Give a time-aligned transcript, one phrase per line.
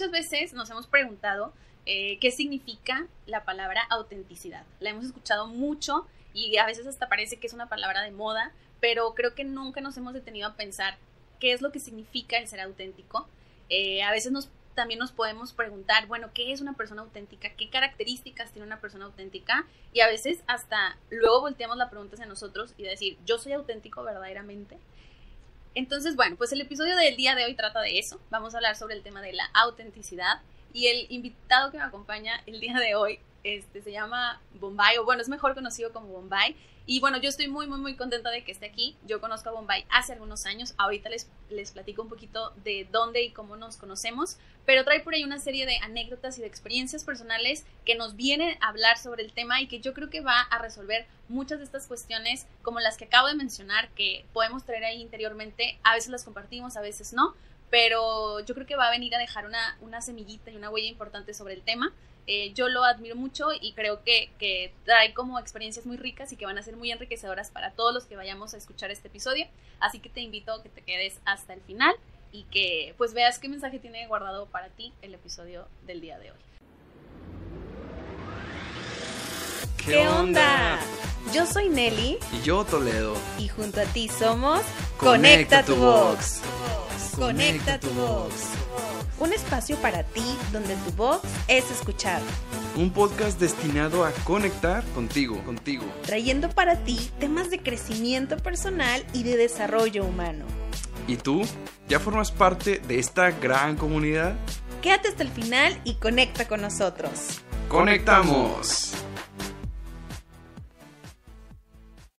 [0.00, 1.52] muchas veces nos hemos preguntado
[1.84, 4.64] eh, qué significa la palabra autenticidad.
[4.78, 8.50] La hemos escuchado mucho y a veces hasta parece que es una palabra de moda,
[8.80, 10.96] pero creo que nunca nos hemos detenido a pensar
[11.38, 13.28] qué es lo que significa el ser auténtico.
[13.68, 17.50] Eh, a veces nos, también nos podemos preguntar, bueno, ¿qué es una persona auténtica?
[17.50, 19.66] ¿Qué características tiene una persona auténtica?
[19.92, 24.02] Y a veces hasta luego volteamos la pregunta hacia nosotros y decir, ¿yo soy auténtico
[24.02, 24.78] verdaderamente?
[25.74, 28.20] Entonces, bueno, pues el episodio del día de hoy trata de eso.
[28.30, 30.40] Vamos a hablar sobre el tema de la autenticidad.
[30.72, 35.04] Y el invitado que me acompaña el día de hoy este, se llama Bombay, o
[35.04, 36.56] bueno, es mejor conocido como Bombay.
[36.90, 38.96] Y bueno, yo estoy muy, muy, muy contenta de que esté aquí.
[39.06, 40.74] Yo conozco a Bombay hace algunos años.
[40.76, 44.38] Ahorita les, les platico un poquito de dónde y cómo nos conocemos.
[44.66, 48.58] Pero trae por ahí una serie de anécdotas y de experiencias personales que nos vienen
[48.60, 51.64] a hablar sobre el tema y que yo creo que va a resolver muchas de
[51.64, 55.78] estas cuestiones, como las que acabo de mencionar, que podemos traer ahí interiormente.
[55.84, 57.36] A veces las compartimos, a veces no.
[57.70, 60.88] Pero yo creo que va a venir a dejar una, una semillita y una huella
[60.88, 61.92] importante sobre el tema.
[62.26, 66.36] Eh, yo lo admiro mucho y creo que, que, trae como experiencias muy ricas y
[66.36, 69.46] que van a ser muy enriquecedoras para todos los que vayamos a escuchar este episodio.
[69.80, 71.94] Así que te invito a que te quedes hasta el final
[72.32, 76.32] y que pues veas qué mensaje tiene guardado para ti el episodio del día de
[76.32, 76.38] hoy.
[79.84, 80.78] ¿Qué onda?
[81.32, 82.18] Yo soy Nelly.
[82.32, 83.16] Y yo Toledo.
[83.38, 84.60] Y junto a ti somos
[84.98, 86.42] Conecta, tu Vox.
[87.20, 88.34] Conecta tu Vox
[89.20, 92.22] un espacio para ti donde tu voz es escuchada.
[92.74, 95.84] Un podcast destinado a conectar contigo, contigo.
[96.06, 100.46] Trayendo para ti temas de crecimiento personal y de desarrollo humano.
[101.06, 101.42] ¿Y tú?
[101.86, 104.34] ¿Ya formas parte de esta gran comunidad?
[104.80, 107.42] Quédate hasta el final y conecta con nosotros.
[107.68, 108.94] ¡Conectamos!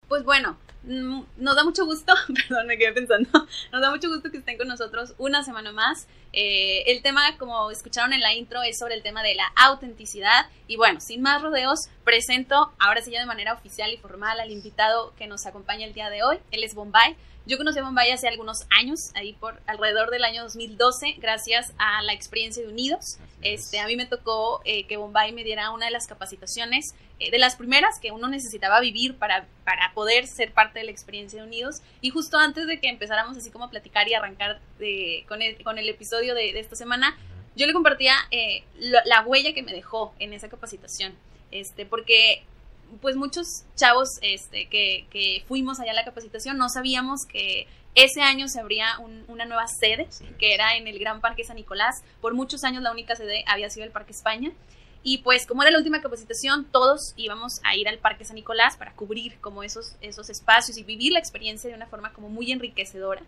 [0.06, 2.12] Pues bueno, nos da mucho gusto,
[2.48, 3.30] perdón, me quedé pensando,
[3.72, 6.06] nos da mucho gusto que estén con nosotros una semana más.
[6.32, 10.46] Eh, el tema, como escucharon en la intro, es sobre el tema de la autenticidad.
[10.66, 14.50] Y bueno, sin más rodeos, presento ahora sí ya de manera oficial y formal al
[14.50, 16.38] invitado que nos acompaña el día de hoy.
[16.50, 17.16] Él es Bombay.
[17.44, 22.12] Yo conocí Bombay hace algunos años, ahí por alrededor del año 2012, gracias a la
[22.12, 23.18] experiencia de Unidos.
[23.42, 27.30] Este, a mí me tocó eh, que Bombay me diera una de las capacitaciones, eh,
[27.30, 31.40] de las primeras que uno necesitaba vivir para, para poder ser parte de la experiencia
[31.40, 31.82] de Unidos.
[32.00, 35.62] Y justo antes de que empezáramos así como a platicar y arrancar de, con, el,
[35.64, 37.18] con el episodio de, esta semana,
[37.56, 41.12] yo le compartía eh, la, huella que me dejó en esa capacitación.
[41.50, 42.44] Este, porque
[43.00, 48.22] pues muchos chavos este, que, que, fuimos allá a la capacitación no sabíamos que ese
[48.22, 48.86] año se abría
[49.28, 50.08] una nueva sede,
[50.38, 52.02] que era en el Gran Parque San Nicolás.
[52.20, 54.52] Por muchos años la única sede había sido el Parque España.
[55.02, 58.76] Y pues como era la última capacitación, todos íbamos a ir al Parque San Nicolás
[58.76, 62.52] para cubrir como esos, esos espacios y vivir la experiencia de una forma como muy
[62.52, 63.22] enriquecedora.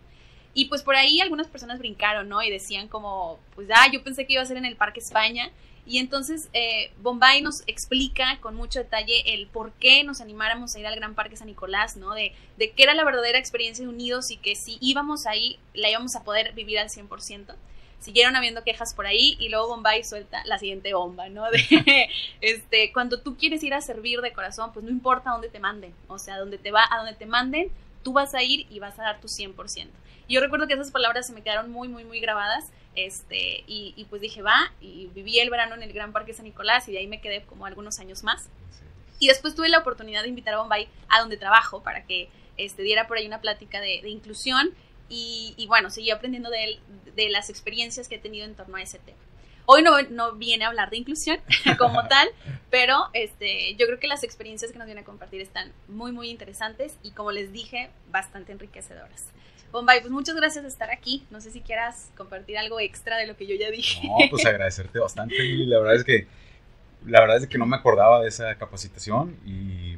[0.53, 2.41] Y pues por ahí algunas personas brincaron, ¿no?
[2.41, 5.51] Y decían como, pues, ah, yo pensé que iba a ser en el Parque España.
[5.87, 10.79] Y entonces eh, Bombay nos explica con mucho detalle el por qué nos animáramos a
[10.79, 12.13] ir al Gran Parque San Nicolás, ¿no?
[12.13, 15.89] De, de qué era la verdadera experiencia de Unidos y que si íbamos ahí la
[15.89, 17.55] íbamos a poder vivir al 100%.
[17.99, 21.49] Siguieron habiendo quejas por ahí y luego Bombay suelta la siguiente bomba, ¿no?
[21.51, 22.09] De,
[22.41, 25.93] este, cuando tú quieres ir a servir de corazón, pues no importa dónde te manden,
[26.07, 27.71] o sea, donde te va, a donde te manden,
[28.03, 29.87] tú vas a ir y vas a dar tu 100%.
[30.27, 34.05] Y yo recuerdo que esas palabras se me quedaron muy, muy, muy grabadas este, y,
[34.09, 36.99] pues dije, va, y viví el verano en el Gran Parque San Nicolás y de
[36.99, 38.49] ahí me quedé como algunos años más.
[39.19, 42.83] Y después tuve la oportunidad de invitar a Bombay a donde trabajo para que este,
[42.83, 44.73] diera por ahí una plática de, inclusión
[45.07, 46.79] y, bueno, seguí aprendiendo de él,
[47.15, 49.19] de las experiencias que he tenido en torno a ese tema.
[49.67, 51.39] Hoy no, no viene a hablar de inclusión
[51.77, 52.27] como tal,
[52.69, 56.29] pero este, yo creo que las experiencias que nos viene a compartir están muy, muy
[56.29, 59.27] interesantes y como les dije, bastante enriquecedoras.
[59.75, 61.25] Bombay, pues muchas gracias de estar aquí.
[61.29, 64.07] No sé si quieras compartir algo extra de lo que yo ya dije.
[64.07, 65.35] No, pues agradecerte bastante.
[65.37, 66.27] La verdad es que
[67.05, 69.97] la verdad es que no me acordaba de esa capacitación y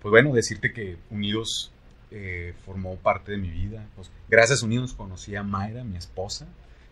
[0.00, 1.70] pues bueno, decirte que Unidos
[2.10, 3.86] eh, formó parte de mi vida.
[3.96, 6.46] Pues, gracias a Unidos conocí a Mayra, mi esposa.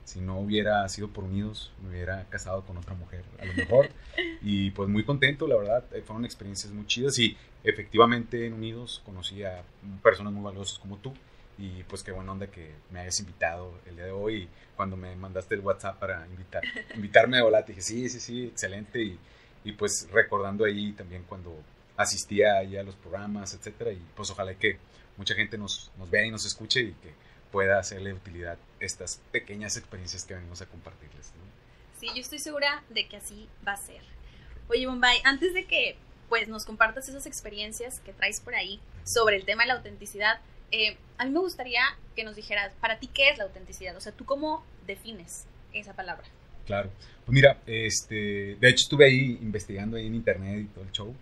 [0.04, 3.88] Si no hubiera sido por Unidos, me hubiera casado con otra mujer, a lo mejor.
[4.42, 7.34] y pues muy contento, la verdad, eh, fueron experiencias muy chidas y
[7.64, 9.62] efectivamente en Unidos conocí a
[10.02, 11.14] personas muy valiosas como tú
[11.58, 14.48] y pues qué buena onda que me hayas invitado el día de hoy.
[14.76, 16.62] Cuando me mandaste el WhatsApp para invitar,
[16.94, 19.02] invitarme de volar, dije, sí, sí, sí, excelente.
[19.02, 19.18] Y,
[19.64, 21.56] y pues recordando ahí también cuando
[21.96, 23.92] asistía ahí a los programas, etcétera.
[23.92, 24.78] Y pues ojalá que
[25.16, 27.14] mucha gente nos, nos vea y nos escuche y que
[27.50, 31.32] pueda hacerle utilidad estas pequeñas experiencias que venimos a compartirles.
[31.98, 34.02] Sí, yo estoy segura de que así va a ser.
[34.68, 35.96] Oye, Bombay, antes de que
[36.28, 40.40] pues nos compartas esas experiencias que traes por ahí sobre el tema de la autenticidad,
[40.70, 41.82] eh, a mí me gustaría
[42.14, 43.96] que nos dijeras, para ti, ¿qué es la autenticidad?
[43.96, 46.24] O sea, ¿tú cómo defines esa palabra?
[46.66, 46.90] Claro.
[47.24, 51.14] Pues mira, este, de hecho estuve ahí investigando ahí en internet y todo el show.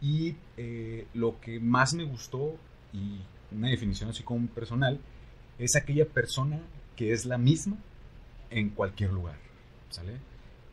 [0.00, 2.56] Y eh, lo que más me gustó,
[2.92, 3.20] y
[3.52, 5.00] una definición así como personal,
[5.58, 6.60] es aquella persona
[6.96, 7.76] que es la misma
[8.50, 9.36] en cualquier lugar.
[9.90, 10.18] ¿Sale?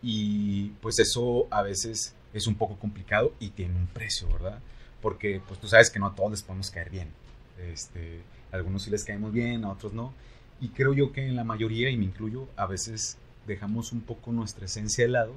[0.01, 4.59] Y pues eso a veces es un poco complicado y tiene un precio, ¿verdad?
[5.01, 7.09] Porque pues tú sabes que no a todos les podemos caer bien.
[7.59, 8.21] Este,
[8.51, 10.13] algunos sí les caemos bien, a otros no.
[10.61, 13.17] Y creo yo que en la mayoría, y me incluyo, a veces
[13.47, 15.33] dejamos un poco nuestra esencia de lado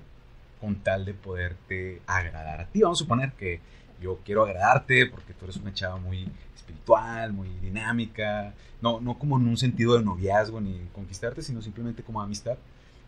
[0.61, 2.83] con tal de poderte agradar a ti.
[2.83, 3.61] Vamos a suponer que
[4.01, 9.39] yo quiero agradarte porque tú eres una chava muy espiritual, muy dinámica, no, no como
[9.39, 12.59] en un sentido de noviazgo ni conquistarte, sino simplemente como amistad.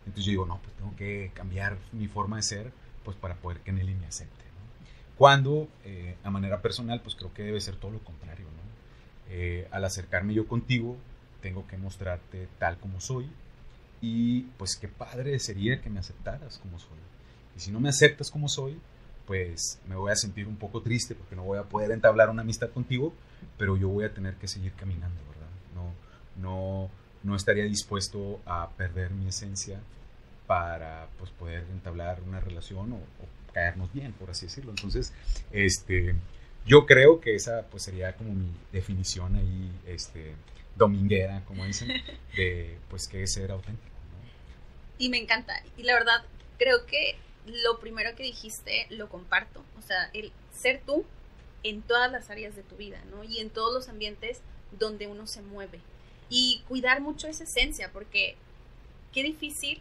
[0.07, 2.73] Entonces yo digo, no, pues tengo que cambiar mi forma de ser
[3.05, 4.45] pues para poder que Nelly me acepte.
[5.17, 8.47] Cuando eh, a manera personal, pues creo que debe ser todo lo contrario.
[8.47, 8.68] ¿no?
[9.31, 10.97] Eh, al acercarme yo contigo,
[11.43, 13.29] tengo que mostrarte tal como soy
[14.01, 16.99] y pues qué padre sería que me aceptaras como soy.
[17.57, 18.79] Y si no me aceptas como soy,
[19.27, 22.43] pues me voy a sentir un poco triste porque no voy a poder entablar una
[22.43, 23.13] amistad contigo,
[23.59, 25.49] pero yo voy a tener que seguir caminando, ¿verdad?
[25.75, 25.93] No,
[26.41, 26.91] no,
[27.23, 29.81] no estaría dispuesto a perder mi esencia
[30.47, 34.71] para pues poder entablar una relación o, o caernos bien, por así decirlo.
[34.71, 35.13] Entonces,
[35.51, 36.15] este,
[36.69, 40.35] yo creo que esa pues sería como mi definición ahí, este,
[40.77, 41.89] dominguera, como dicen,
[42.37, 43.89] de pues qué es ser auténtico.
[44.99, 45.61] Y me encanta.
[45.77, 46.25] Y la verdad,
[46.59, 47.17] creo que
[47.47, 49.65] lo primero que dijiste lo comparto.
[49.79, 51.05] O sea, el ser tú
[51.63, 53.25] en todas las áreas de tu vida, ¿no?
[53.25, 54.41] Y en todos los ambientes
[54.79, 55.81] donde uno se mueve.
[56.29, 58.37] Y cuidar mucho esa esencia, porque
[59.13, 59.81] qué difícil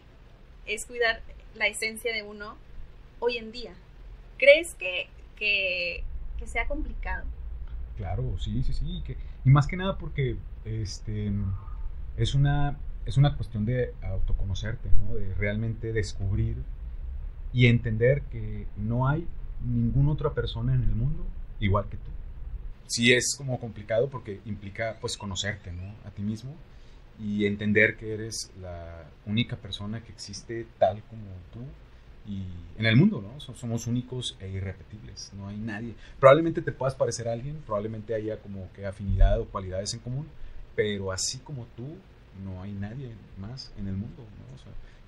[0.66, 1.22] es cuidar
[1.56, 2.58] la esencia de uno
[3.20, 3.74] hoy en día.
[4.38, 5.10] ¿Crees que,
[6.38, 7.26] que sea complicado?
[7.98, 9.04] Claro, sí, sí, sí.
[9.44, 11.32] Y más que nada porque este,
[12.16, 15.16] es, una, es una cuestión de autoconocerte, ¿no?
[15.16, 16.58] de realmente descubrir
[17.54, 19.28] y entender que no hay
[19.66, 21.26] ninguna otra persona en el mundo
[21.60, 22.12] igual que tú.
[22.86, 25.94] Sí es como complicado porque implica pues conocerte ¿no?
[26.06, 26.56] a ti mismo
[27.20, 31.60] y entender que eres la única persona que existe tal como tú
[32.28, 32.44] y
[32.78, 33.40] en el mundo, ¿no?
[33.40, 35.96] Somos únicos e irrepetibles, no hay nadie.
[36.20, 40.28] Probablemente te puedas parecer a alguien, probablemente haya como que afinidad o cualidades en común,
[40.76, 41.96] pero así como tú,
[42.44, 44.48] no hay nadie más en el mundo, ¿no?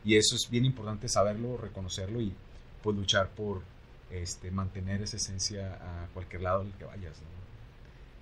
[0.05, 2.33] y eso es bien importante saberlo, reconocerlo y
[2.81, 3.61] pues luchar por
[4.09, 7.27] este, mantener esa esencia a cualquier lado al que vayas, ¿no?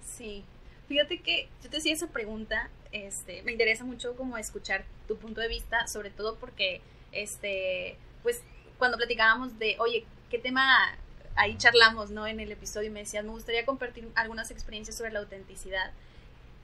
[0.06, 0.44] Sí,
[0.88, 5.40] fíjate que yo te hacía esa pregunta, este, me interesa mucho como escuchar tu punto
[5.40, 8.42] de vista, sobre todo porque, este, pues
[8.78, 10.98] cuando platicábamos de, oye, ¿qué tema
[11.36, 12.28] ahí charlamos, ¿no?
[12.28, 15.92] En el episodio me decías, me gustaría compartir algunas experiencias sobre la autenticidad.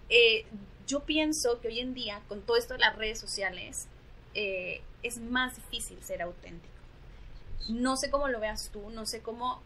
[0.09, 0.45] Eh,
[0.87, 3.87] yo pienso que hoy en día, con todo esto de las redes sociales,
[4.33, 6.73] eh, es más difícil ser auténtico.
[7.69, 9.61] No sé cómo lo veas tú, no sé cómo,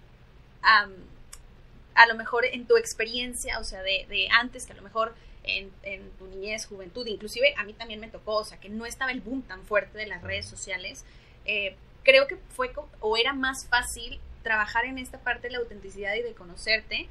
[0.62, 5.16] a lo mejor en tu experiencia, o sea, de, de antes, que a lo mejor
[5.44, 8.86] en, en, tu niñez, juventud, inclusive a mí también me tocó, o sea, que no
[8.86, 11.06] estaba el boom tan fuerte de las redes sociales,
[11.46, 11.76] eh,
[12.08, 12.72] creo que fue
[13.02, 17.10] o era más fácil trabajar en esta parte de la autenticidad y de conocerte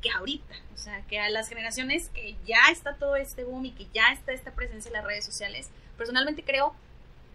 [0.00, 0.54] que ahorita.
[0.74, 4.14] O sea, que a las generaciones que ya está todo este boom y que ya
[4.14, 6.74] está esta presencia en las redes sociales, personalmente creo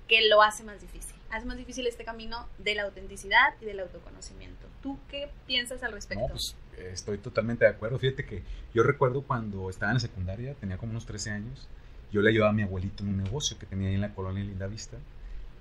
[0.07, 1.15] que lo hace más difícil.
[1.29, 4.65] Hace más difícil este camino de la autenticidad y del autoconocimiento.
[4.81, 6.25] ¿Tú qué piensas al respecto?
[6.27, 7.99] Pues estoy totalmente de acuerdo.
[7.99, 8.41] Fíjate que
[8.73, 11.67] yo recuerdo cuando estaba en la secundaria, tenía como unos 13 años,
[12.11, 14.43] yo le ayudaba a mi abuelito en un negocio que tenía ahí en la colonia
[14.43, 14.97] Linda Vista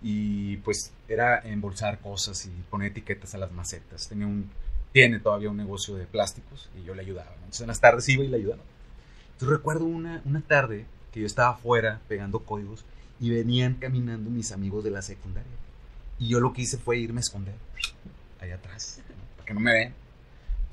[0.06, 4.06] y pues era embolsar cosas y poner etiquetas a las macetas.
[4.06, 4.50] Tenía un,
[4.92, 7.32] tiene todavía un negocio de plásticos y yo le ayudaba.
[7.36, 8.62] Entonces en las tardes iba y le ayudaba.
[9.32, 12.84] Entonces recuerdo una, una tarde que yo estaba afuera pegando códigos
[13.18, 15.50] y venían caminando mis amigos de la secundaria.
[16.18, 17.54] Y yo lo que hice fue irme a esconder
[18.42, 19.00] allá atrás,
[19.36, 19.94] para que no me vean.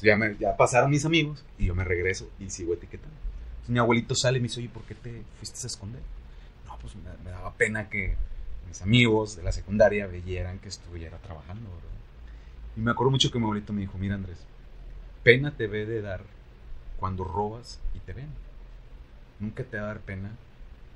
[0.01, 3.15] ya, me, ya pasaron mis amigos y yo me regreso y sigo etiquetando.
[3.51, 6.01] Entonces mi abuelito sale y me dice, oye, ¿por qué te fuiste a esconder?
[6.67, 8.17] No, pues me, me daba pena que
[8.71, 11.69] mis amigos de la secundaria veyeran que estuviera trabajando.
[12.77, 14.37] Y me acuerdo mucho que mi abuelito me dijo, mira Andrés,
[15.23, 16.21] pena te ve de dar
[16.97, 18.29] cuando robas y te ven.
[19.41, 20.31] Nunca te va a dar pena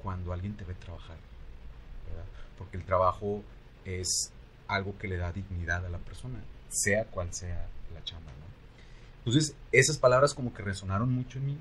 [0.01, 1.17] cuando alguien te ve trabajar.
[2.57, 3.43] Porque el trabajo
[3.83, 4.31] es
[4.69, 6.39] algo que le da dignidad a la persona,
[6.69, 8.31] sea cual sea la chamba.
[9.17, 11.57] Entonces, esas palabras como que resonaron mucho en mí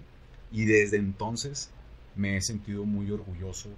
[0.52, 1.70] y desde entonces
[2.14, 3.70] me he sentido muy orgulloso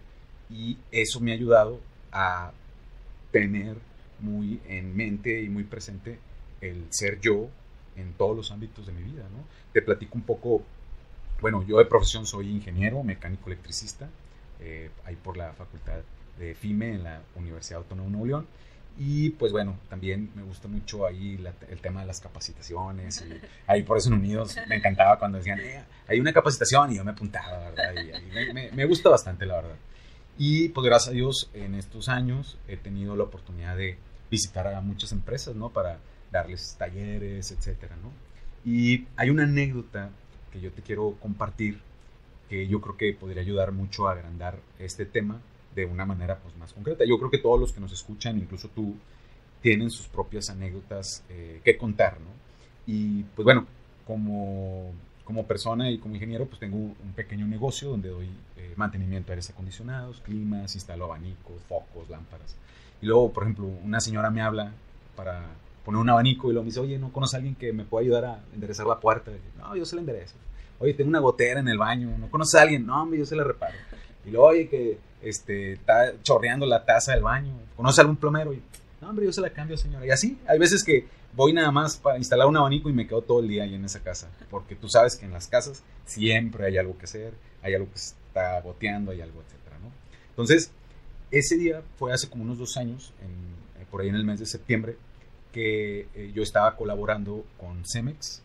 [0.51, 1.81] y eso me ha ayudado
[2.17, 2.51] a
[3.31, 3.77] tener
[4.21, 6.19] muy en mente y muy presente
[6.63, 7.51] el ser yo
[7.97, 9.45] en todos los ámbitos de mi vida, ¿no?
[9.75, 10.63] Te platico un poco,
[11.43, 14.09] bueno, yo de profesión soy ingeniero, mecánico electricista,
[14.61, 16.01] eh, ahí por la Facultad
[16.39, 18.47] de FIME en la Universidad Autónoma de Nuevo León.
[18.99, 23.23] Y pues bueno, también me gusta mucho ahí el tema de las capacitaciones.
[23.29, 26.97] Y ahí por eso en Unidos me encantaba cuando decían, eh, hay una capacitación y
[26.97, 27.93] yo me apuntaba, ¿verdad?
[28.03, 29.77] Y, me, me, gusta bastante, la verdad.
[30.39, 33.97] Y pues gracias a Dios en estos años he tenido la oportunidad de
[34.31, 35.71] visitar a muchas empresas, ¿no?
[35.71, 35.99] Para
[36.31, 38.11] darles talleres, etcétera, ¿no?
[38.65, 40.11] Y hay una anécdota
[40.53, 41.81] que yo te quiero compartir
[42.49, 45.41] que yo creo que podría ayudar mucho a agrandar este tema
[45.75, 47.05] de una manera pues, más concreta.
[47.05, 48.95] Yo creo que todos los que nos escuchan, incluso tú,
[49.63, 52.31] tienen sus propias anécdotas eh, que contar, ¿no?
[52.87, 53.67] Y pues bueno,
[54.07, 54.93] como,
[55.27, 59.35] como persona y como ingeniero, pues tengo un pequeño negocio donde doy eh, mantenimiento a
[59.35, 62.55] aires acondicionados, climas, instalo abanicos, focos, lámparas.
[63.03, 64.73] Y luego, por ejemplo, una señora me habla
[65.17, 65.45] para
[65.85, 68.05] poner un abanico y luego me dice, oye, ¿no conoce a alguien que me pueda
[68.05, 69.33] ayudar a enderezar la puerta?
[69.59, 70.37] no, yo se la enderezo.
[70.79, 72.87] Oye, tengo una gotera en el baño, ¿no conoces a alguien?
[72.87, 73.75] No, hombre, yo se la reparo.
[74.25, 77.53] Y luego, oye, que este, está chorreando la taza del baño.
[77.75, 78.53] ¿Conoce algún plomero?
[78.53, 78.63] Y,
[79.01, 80.07] no, hombre, yo se la cambio, señora.
[80.07, 81.07] Y así, hay veces que
[81.37, 83.85] voy nada más para instalar un abanico y me quedo todo el día ahí en
[83.85, 84.31] esa casa.
[84.51, 87.99] Porque tú sabes que en las casas siempre hay algo que hacer, hay algo que
[87.99, 89.93] está goteando, hay algo, etcétera, ¿no?
[90.31, 90.71] Entonces,
[91.31, 94.41] ese día fue hace como unos dos años, en, eh, por ahí en el mes
[94.41, 94.97] de septiembre,
[95.53, 98.43] que eh, yo estaba colaborando con Cemex,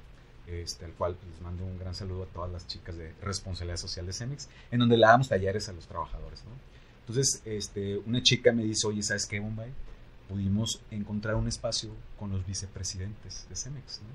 [0.48, 4.05] este, al cual les mando un gran saludo a todas las chicas de responsabilidad social
[4.05, 6.43] de Cemex, en donde le damos talleres a los trabajadores.
[6.43, 6.51] ¿no?
[7.01, 9.71] Entonces, este, una chica me dice, oye, ¿sabes qué, Bombay?
[10.31, 14.07] Pudimos encontrar un espacio con los vicepresidentes de Cemex, ¿no?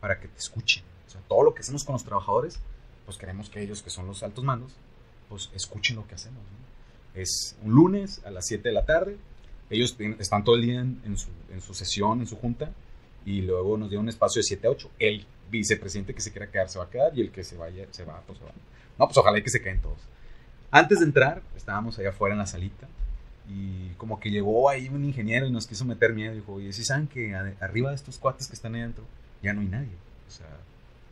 [0.00, 0.84] para que te escuchen.
[1.08, 2.60] O sea, todo lo que hacemos con los trabajadores,
[3.04, 4.76] pues queremos que ellos, que son los altos mandos,
[5.28, 6.38] pues escuchen lo que hacemos.
[6.38, 7.20] ¿no?
[7.20, 9.16] Es un lunes a las 7 de la tarde,
[9.68, 12.70] ellos están todo el día en, su, en su sesión, en su junta,
[13.24, 14.90] y luego nos dio un espacio de 7 a 8.
[15.00, 17.88] El vicepresidente que se quiera quedar se va a quedar y el que se vaya,
[17.90, 18.52] se va, pues se va.
[19.00, 19.98] No, pues ojalá que se queden todos.
[20.70, 22.86] Antes de entrar, estábamos allá afuera en la salita
[23.48, 26.34] y como que llegó ahí un ingeniero y nos quiso meter miedo.
[26.34, 29.04] Dijo, oye, si saben que arriba de estos cuates que están ahí adentro
[29.42, 29.92] ya no hay nadie.
[30.26, 30.46] O sea,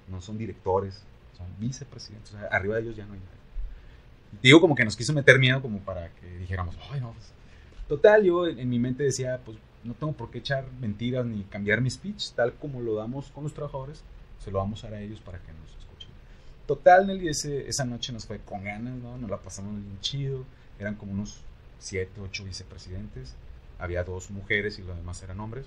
[0.09, 1.03] no son directores,
[1.37, 2.35] son vicepresidentes.
[2.35, 3.35] O sea, arriba de ellos ya no hay nadie.
[4.43, 7.13] Y digo como que nos quiso meter miedo como para que dijéramos, ay, no.
[7.13, 7.33] Pues".
[7.89, 11.81] Total, yo en mi mente decía, pues no tengo por qué echar mentiras ni cambiar
[11.81, 14.03] mi speech, tal como lo damos con los trabajadores
[14.45, 16.11] se lo vamos a dar a ellos para que nos escuchen.
[16.67, 19.17] Total, Nelly, ese, esa noche nos fue con ganas, ¿no?
[19.17, 20.45] Nos la pasamos bien chido.
[20.79, 21.41] Eran como unos
[21.79, 23.35] siete, ocho vicepresidentes.
[23.79, 25.67] Había dos mujeres y los demás eran hombres.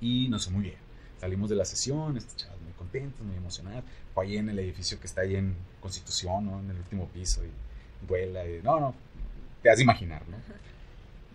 [0.00, 0.76] Y nos fue muy bien.
[1.18, 3.84] Salimos de la sesión, chavos muy contentos, muy emocionados.
[4.14, 6.60] Fue ahí en el edificio que está ahí en Constitución, ¿no?
[6.60, 7.42] En el último piso.
[7.44, 8.46] Y vuela.
[8.46, 8.94] Y, no, no,
[9.62, 10.36] te has de imaginar, ¿no?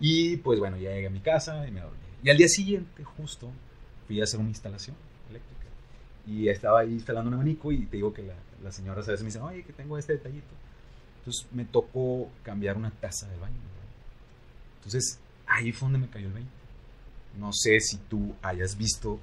[0.00, 1.98] Y pues bueno, ya llegué a mi casa y me dormí.
[2.22, 3.50] Y al día siguiente, justo,
[4.06, 4.96] fui a hacer una instalación
[6.26, 9.20] y estaba ahí instalando un abanico y te digo que la, la señora a veces
[9.20, 10.54] me dice, oye, que tengo este detallito.
[11.18, 13.56] Entonces me tocó cambiar una taza de baño.
[14.84, 16.50] Entonces ahí fue donde me cayó el 20.
[17.38, 19.20] No sé si tú hayas visto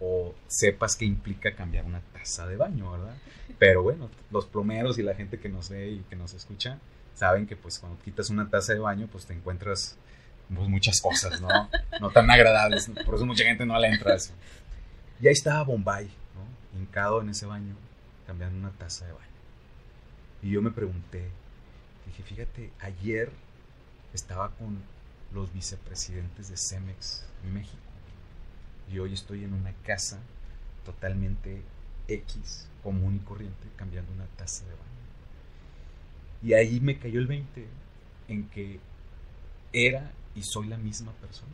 [0.00, 3.16] o sepas qué implica cambiar una taza de baño, ¿verdad?
[3.58, 6.78] Pero bueno, los plomeros y la gente que nos ve y que nos escucha
[7.14, 9.96] saben que pues cuando quitas una taza de baño pues te encuentras
[10.52, 11.48] pues, muchas cosas, ¿no?
[12.00, 12.90] No tan agradables.
[13.04, 14.32] Por eso mucha gente no le entra a eso.
[15.20, 16.10] Y ahí estaba Bombay,
[16.76, 17.76] hincado en ese baño,
[18.26, 19.24] cambiando una taza de baño.
[20.42, 21.30] Y yo me pregunté,
[22.06, 23.30] dije, fíjate, ayer
[24.12, 24.82] estaba con
[25.34, 27.76] los vicepresidentes de Cemex México.
[28.92, 30.20] Y hoy estoy en una casa
[30.84, 31.62] totalmente
[32.08, 34.84] X, común y corriente, cambiando una taza de baño.
[36.42, 37.66] Y ahí me cayó el 20
[38.28, 38.78] en que
[39.72, 41.52] era y soy la misma persona.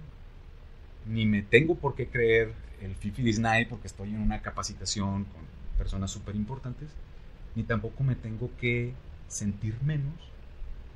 [1.07, 5.43] Ni me tengo por qué creer el Fifi Disney porque estoy en una capacitación con
[5.79, 6.89] personas súper importantes,
[7.55, 8.93] ni tampoco me tengo que
[9.29, 10.15] sentir menos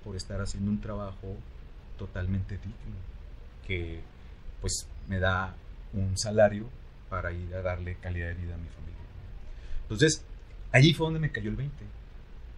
[0.03, 1.37] por estar haciendo un trabajo
[1.99, 2.97] totalmente digno,
[3.67, 4.01] que
[4.61, 5.55] pues me da
[5.93, 6.67] un salario
[7.09, 8.95] para ir a darle calidad de vida a mi familia.
[9.83, 10.25] Entonces,
[10.73, 11.73] allí fue donde me cayó el 20.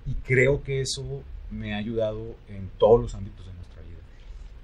[0.06, 3.98] Y creo que eso me ha ayudado en todos los ámbitos de nuestra vida.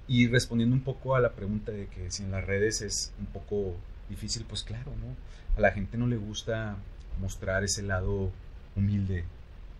[0.07, 3.25] Y respondiendo un poco a la pregunta de que si en las redes es un
[3.27, 3.75] poco
[4.09, 5.15] difícil, pues claro, ¿no?
[5.57, 6.77] A la gente no le gusta
[7.19, 8.31] mostrar ese lado
[8.75, 9.25] humilde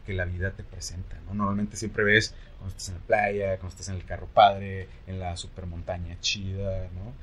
[0.05, 1.33] que la vida te presenta, ¿no?
[1.33, 5.19] Normalmente siempre ves cuando estás en la playa, cuando estás en el carro padre, en
[5.19, 7.13] la super montaña chida, ¿no?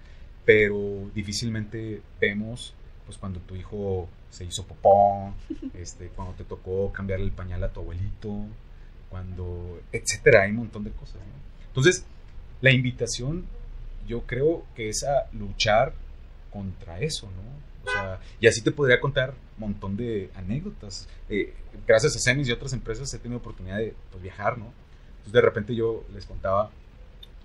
[0.44, 2.74] Pero difícilmente vemos,
[3.06, 5.34] pues cuando tu hijo se hizo popón,
[5.74, 8.46] este, cuando te tocó cambiarle el pañal a tu abuelito,
[9.08, 11.66] cuando, etcétera, hay un montón de cosas, ¿no?
[11.66, 12.04] Entonces,
[12.60, 13.46] la invitación
[14.06, 15.92] yo creo que es a luchar
[16.52, 17.69] contra eso, ¿no?
[18.40, 21.08] Y así te podría contar un montón de anécdotas.
[21.28, 21.54] Eh,
[21.86, 24.72] gracias a Cenis y otras empresas he tenido oportunidad de pues, viajar, ¿no?
[25.10, 26.70] Entonces de repente yo les contaba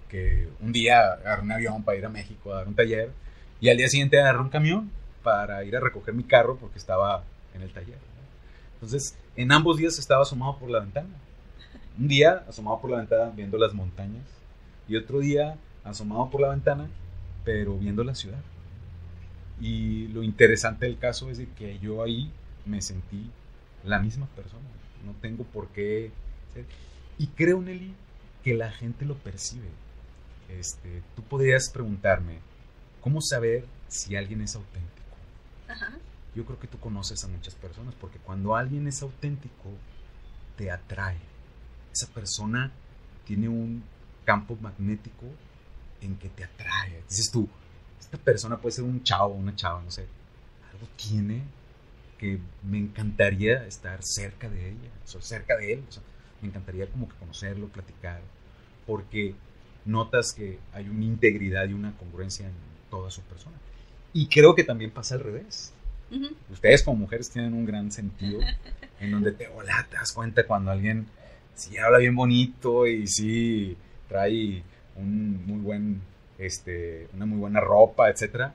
[0.10, 3.12] que un día agarré un avión para ir a México a dar un taller
[3.60, 4.92] y al día siguiente agarré un camión
[5.24, 7.24] para ir a recoger mi carro porque estaba
[7.54, 7.98] en el taller.
[8.76, 11.10] Entonces, en ambos días estaba asomado por la ventana.
[11.98, 14.26] Un día asomado por la ventana viendo las montañas
[14.88, 16.88] y otro día asomado por la ventana
[17.44, 18.40] pero viendo la ciudad.
[19.60, 22.32] Y lo interesante del caso es de que yo ahí
[22.66, 23.30] me sentí
[23.84, 24.66] la misma persona.
[25.06, 26.12] No tengo por qué
[26.54, 26.66] ser.
[27.18, 27.94] Y creo, Nelly,
[28.44, 29.70] que la gente lo percibe.
[30.50, 32.40] Este, tú podrías preguntarme,
[33.02, 34.92] ¿cómo saber si alguien es auténtico?
[36.36, 39.72] Yo creo que tú conoces a muchas personas, porque cuando alguien es auténtico,
[40.58, 41.18] te atrae.
[41.94, 42.72] Esa persona
[43.26, 43.84] tiene un
[44.26, 45.26] campo magnético
[46.02, 47.04] en que te atrae.
[47.10, 47.48] Dices tú,
[48.06, 50.06] esta persona puede ser un chavo, una chava, no sé.
[50.72, 51.44] Algo tiene
[52.18, 55.84] que me encantaría estar cerca de ella, o cerca de él.
[56.42, 58.22] me encantaría como que conocerlo, platicar,
[58.86, 59.34] porque
[59.86, 62.54] notas que hay una integridad y una congruencia en
[62.90, 63.56] toda su persona.
[64.14, 65.74] Y creo que también pasa al revés.
[66.50, 68.40] Ustedes como mujeres tienen un gran sentido
[69.00, 71.08] en donde te, hola, te das cuenta cuando alguien
[71.56, 73.76] sí habla bien bonito y sí
[74.08, 74.64] trae
[74.96, 76.02] un muy buen,
[76.38, 78.54] este, una muy buena ropa, etcétera,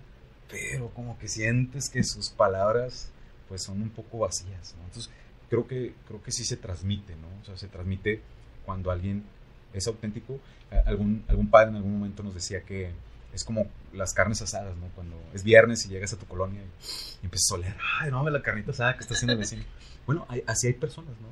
[0.51, 3.11] pero como que sientes que sus palabras
[3.49, 5.11] pues son un poco vacías, Entonces,
[5.49, 7.27] creo que, creo que sí se transmite, ¿no?
[7.43, 8.23] O sea, se transmite
[8.65, 9.25] cuando alguien
[9.73, 10.39] es auténtico.
[10.87, 12.93] Algún, algún padre en algún momento nos decía que
[13.35, 14.87] es como las carnes asadas, ¿no?
[14.95, 18.43] Cuando es viernes y llegas a tu colonia y, empiezas a oler, ay, no, la
[18.43, 19.65] carnita asada que está haciendo el vecino.
[20.07, 21.29] Bueno, así hay personas, ¿no?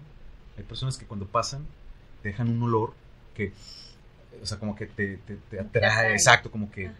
[0.57, 1.67] Hay personas que cuando pasan
[2.25, 2.95] dejan un olor
[3.35, 3.52] que
[4.42, 6.90] o sea, como que te, te, atrae, exacto, como que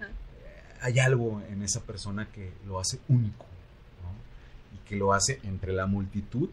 [0.81, 3.45] hay algo en esa persona que lo hace único,
[4.03, 4.77] ¿no?
[4.77, 6.51] Y que lo hace entre la multitud,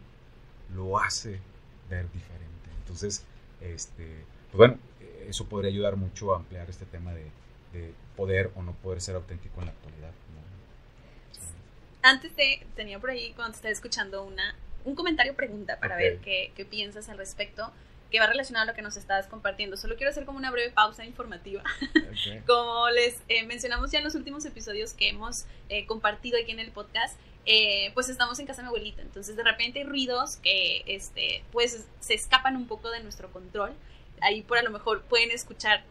[0.74, 1.40] lo hace
[1.88, 2.70] ver diferente.
[2.80, 3.24] Entonces,
[3.60, 4.78] este, pues bueno,
[5.28, 7.24] eso podría ayudar mucho a ampliar este tema de,
[7.72, 10.10] de poder o no poder ser auténtico en la actualidad.
[12.02, 16.52] Antes de, tenía por ahí, cuando estaba escuchando, una, un comentario pregunta para ver qué,
[16.54, 17.72] qué piensas al respecto
[18.10, 19.76] que va relacionado a lo que nos estabas compartiendo.
[19.76, 21.62] Solo quiero hacer como una breve pausa informativa.
[22.46, 26.60] como les eh, mencionamos ya en los últimos episodios que hemos eh, compartido aquí en
[26.60, 29.02] el podcast, eh, pues estamos en casa de mi abuelita.
[29.02, 33.72] Entonces de repente hay ruidos que este, pues se escapan un poco de nuestro control.
[34.20, 35.84] Ahí por a lo mejor pueden escuchar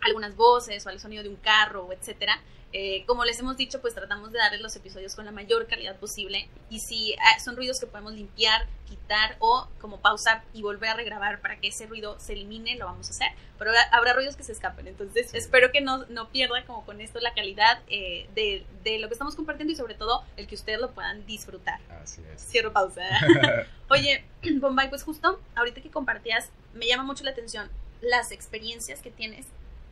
[0.00, 2.40] algunas voces o el sonido de un carro, etcétera.
[2.76, 5.94] Eh, como les hemos dicho, pues tratamos de darles los episodios con la mayor calidad
[5.94, 10.90] posible y si ah, son ruidos que podemos limpiar, quitar o como pausar y volver
[10.90, 13.28] a regrabar para que ese ruido se elimine, lo vamos a hacer.
[13.60, 17.20] Pero habrá ruidos que se escapen, entonces espero que no, no, pierda como con esto
[17.20, 20.80] la calidad eh, de, de, lo que estamos compartiendo y sobre todo el que ustedes
[20.80, 21.78] lo puedan disfrutar.
[22.02, 22.44] Así es.
[22.44, 23.02] Cierro pausa.
[23.88, 24.24] Oye,
[24.60, 29.46] Bombay, pues justo ahorita que compartías, me llama mucho la atención las experiencias que tienes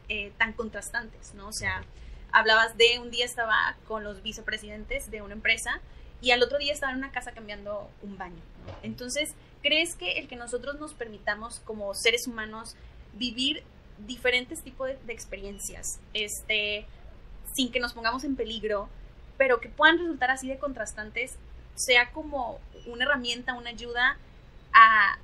[0.08, 1.46] eh, tan contrastantes, ¿no?
[1.46, 1.84] O sea
[2.32, 5.80] hablabas de un día estaba con los vicepresidentes de una empresa
[6.20, 8.42] y al otro día estaba en una casa cambiando un baño.
[8.82, 12.76] Entonces, ¿crees que el que nosotros nos permitamos como seres humanos
[13.14, 13.62] vivir
[14.06, 16.86] diferentes tipos de, experiencias, este,
[17.54, 18.88] sin que nos pongamos en peligro,
[19.36, 21.36] pero que puedan resultar así de contrastantes,
[21.74, 24.16] sea como una herramienta, una ayuda
[24.72, 25.18] a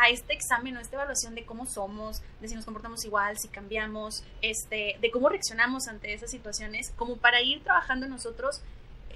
[0.00, 3.48] a este examen o esta evaluación de cómo somos, de si nos comportamos igual, si
[3.48, 8.62] cambiamos, este, de cómo reaccionamos ante esas situaciones, como para ir trabajando nosotros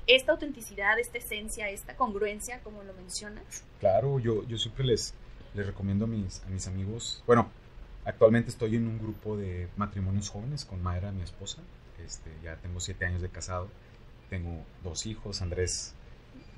[0.08, 3.64] esta autenticidad, esta esencia, esta congruencia, como lo mencionas.
[3.78, 5.14] Claro, yo, yo siempre les,
[5.54, 7.48] les recomiendo a mis, a mis amigos, bueno,
[8.04, 11.62] actualmente estoy en un grupo de matrimonios jóvenes con Mayra, mi esposa,
[12.04, 13.68] este, ya tengo siete años de casado,
[14.28, 15.94] tengo dos hijos, Andrés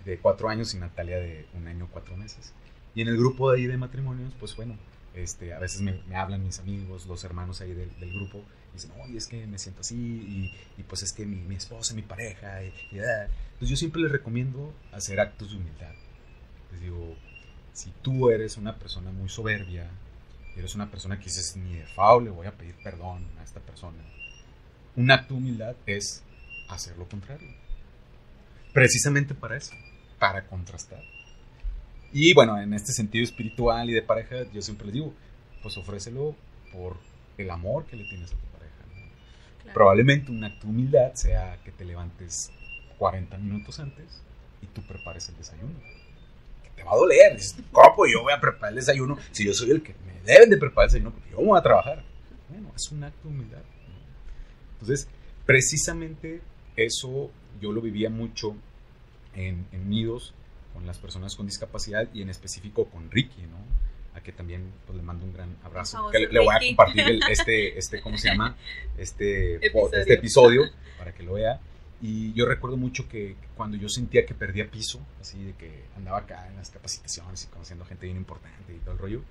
[0.06, 2.54] de cuatro años y Natalia de un año, cuatro meses.
[2.94, 4.76] Y en el grupo de ahí de matrimonios, pues bueno,
[5.14, 9.16] este, a veces me, hablan mis amigos, los hermanos ahí del, grupo, y dicen, oye,
[9.16, 9.96] es que me siento así,
[10.76, 14.72] y, pues es que mi, mi, esposa, mi pareja, y, Entonces yo siempre les recomiendo
[14.92, 15.92] hacer actos de humildad.
[16.72, 17.16] Les digo,
[17.72, 19.88] si tú eres una persona muy soberbia,
[20.56, 23.60] eres una persona que dices, ni de fao le voy a pedir perdón a esta
[23.60, 23.98] persona,
[24.96, 26.22] un acto de humildad es
[26.68, 27.48] hacer lo contrario.
[28.72, 29.74] Precisamente para eso,
[30.18, 31.02] para contrastar.
[32.16, 35.12] Y bueno, en este sentido espiritual y de pareja, yo siempre les digo,
[35.62, 36.36] pues ofrécelo
[36.72, 36.96] por
[37.36, 39.74] el amor que le tienes a tu pareja.
[39.74, 42.52] Probablemente un acto de humildad sea que te levantes
[42.98, 44.22] 40 minutos antes
[44.62, 45.74] y tú prepares el desayuno.
[46.62, 47.34] Que te va a doler.
[47.34, 50.50] Dices, ¿cómo yo voy a preparar el desayuno si yo soy el que me deben
[50.50, 51.10] de preparar el desayuno?
[51.10, 52.04] Porque yo voy a trabajar.
[52.48, 53.62] Bueno, es un acto de humildad.
[54.74, 55.08] Entonces,
[55.46, 56.42] precisamente
[56.76, 58.54] eso yo lo vivía mucho
[59.34, 60.32] en, en nidos
[60.74, 63.56] con las personas con discapacidad y en específico con Ricky, ¿no?
[64.16, 65.96] a que también pues, le mando un gran abrazo.
[65.96, 68.54] Vamos, Que le, le voy a compartir el- este, este, ¿cómo se llama?
[68.96, 69.98] Este po- Episodio.
[70.00, 70.62] este episodio
[70.98, 71.58] para que lo vea.
[72.00, 76.18] Y yo recuerdo mucho que cuando yo sentía que perdía piso, así de que andaba
[76.18, 79.22] acá en las capacitaciones y conociendo gente bien importante y todo el rollo,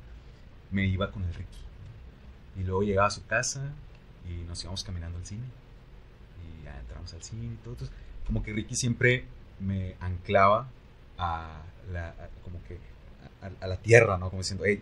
[0.72, 1.60] me iba con el Ricky.
[2.60, 3.72] Y luego llegaba a su casa
[4.30, 5.44] y nos íbamos caminando al cine.
[6.62, 7.74] Y ya entramos al cine y todo.
[7.76, 9.26] Entonces, como que Ricky siempre
[9.60, 10.70] me anclaba
[11.18, 12.78] a la, a- como que
[13.42, 14.30] a, a la tierra, ¿no?
[14.30, 14.82] Como diciendo, hey,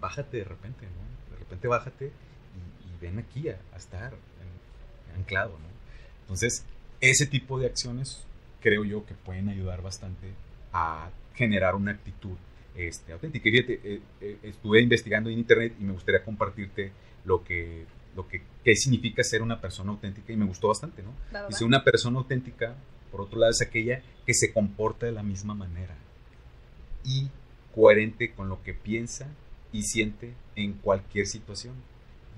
[0.00, 1.32] bájate de repente, ¿no?
[1.32, 2.08] De repente bájate y,
[2.88, 5.68] y ven aquí a, a estar en- anclado, ¿no?
[6.22, 6.64] Entonces,
[7.00, 8.24] ese tipo de acciones
[8.60, 10.28] creo yo que pueden ayudar bastante
[10.72, 12.36] a generar una actitud
[12.76, 13.50] este, auténtica.
[13.50, 16.92] Fíjate, eh, eh, estuve investigando en internet y me gustaría compartirte
[17.24, 21.10] lo que, lo que qué significa ser una persona auténtica y me gustó bastante, ¿no?
[21.10, 21.48] Va, va, va.
[21.48, 22.74] Dice, una persona auténtica,
[23.10, 25.94] por otro lado, es aquella que se comporta de la misma manera
[27.04, 27.28] y
[27.74, 29.28] coherente con lo que piensa
[29.72, 31.74] y siente en cualquier situación,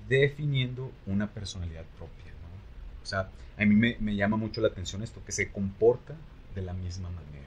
[0.07, 2.31] definiendo una personalidad propia.
[2.31, 3.01] ¿no?
[3.03, 6.15] O sea, a mí me, me llama mucho la atención esto, que se comporta
[6.55, 7.43] de la misma manera.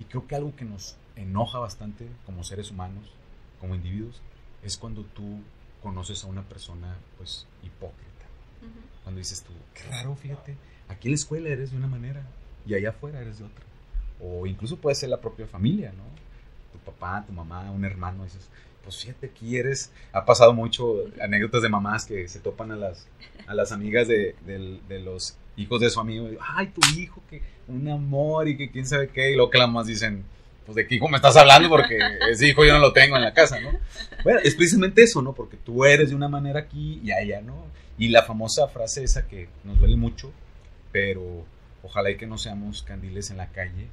[0.00, 3.04] Y creo que algo que nos enoja bastante como seres humanos,
[3.60, 4.20] como individuos,
[4.62, 5.40] es cuando tú
[5.82, 8.08] conoces a una persona pues hipócrita
[9.02, 10.56] cuando dices tú, qué raro, fíjate,
[10.88, 12.26] aquí en la escuela eres de una manera
[12.68, 13.64] y allá afuera eres de otra.
[14.20, 16.04] O incluso puede ser la propia familia, ¿no?
[16.72, 18.48] Tu papá, tu mamá, un hermano, dices,
[18.84, 23.06] pues fíjate, aquí eres, ha pasado mucho anécdotas de mamás que se topan a las,
[23.46, 27.88] a las amigas de, de los hijos de su amigo, ay, tu hijo, que un
[27.88, 30.24] amor y que quién sabe qué, y luego que las mamás dicen,
[30.64, 31.98] pues de qué hijo me estás hablando porque
[32.30, 33.70] ese hijo yo no lo tengo en la casa, ¿no?
[34.22, 35.32] Bueno, es precisamente eso, ¿no?
[35.32, 37.66] Porque tú eres de una manera aquí y allá, ¿no?
[37.96, 40.30] Y la famosa frase esa que nos duele mucho,
[40.92, 41.44] pero
[41.88, 43.88] ojalá y que no seamos candiles en la calle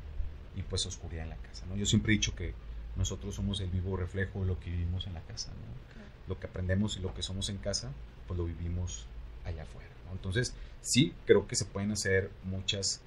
[0.56, 1.76] y pues oscuridad en la casa, ¿no?
[1.76, 2.54] Yo siempre he dicho que
[2.96, 5.96] nosotros somos el vivo reflejo de lo que vivimos en la casa, ¿no?
[6.28, 7.92] Lo que aprendemos y lo que somos en casa,
[8.28, 9.06] pues lo vivimos
[9.46, 10.12] allá afuera, ¿no?
[10.12, 13.02] Entonces, sí, creo que se pueden hacer muchas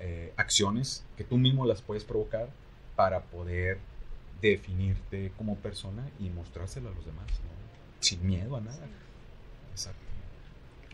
[0.00, 2.48] eh, acciones que tú mismo las puedes provocar
[2.96, 3.78] para poder
[4.40, 8.00] definirte como persona y mostrárselo a los demás, ¿no?
[8.00, 8.86] Sin miedo a nada.
[9.70, 10.00] Exacto.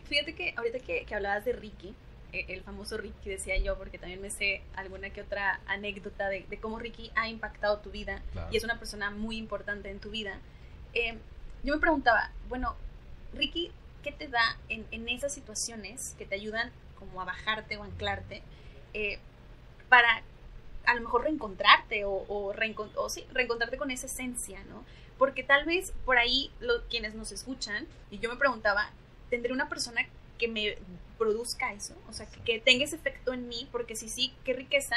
[0.05, 1.95] Fíjate que ahorita que, que hablabas de Ricky,
[2.31, 6.59] el famoso Ricky decía yo, porque también me sé alguna que otra anécdota de, de
[6.59, 8.49] cómo Ricky ha impactado tu vida Claro.
[8.51, 10.37] y es una persona muy importante en tu vida.
[10.93, 11.17] Eh,
[11.63, 12.75] yo me preguntaba, bueno,
[13.33, 13.71] Ricky,
[14.03, 18.41] ¿qué te da en, en esas situaciones que te ayudan como a bajarte o anclarte
[18.93, 19.19] eh,
[19.89, 20.21] para
[20.85, 24.83] a lo mejor reencontrarte o, o, sí, reencontrarte con esa esencia, ¿no?
[25.17, 28.89] Porque tal vez por ahí lo- quienes nos escuchan, y yo me preguntaba,
[29.29, 30.01] ¿tendré una persona
[30.39, 30.77] que me
[31.19, 31.93] produzca eso?
[32.09, 34.95] O sea, que, que tenga ese efecto en mí, porque si sí, qué riqueza,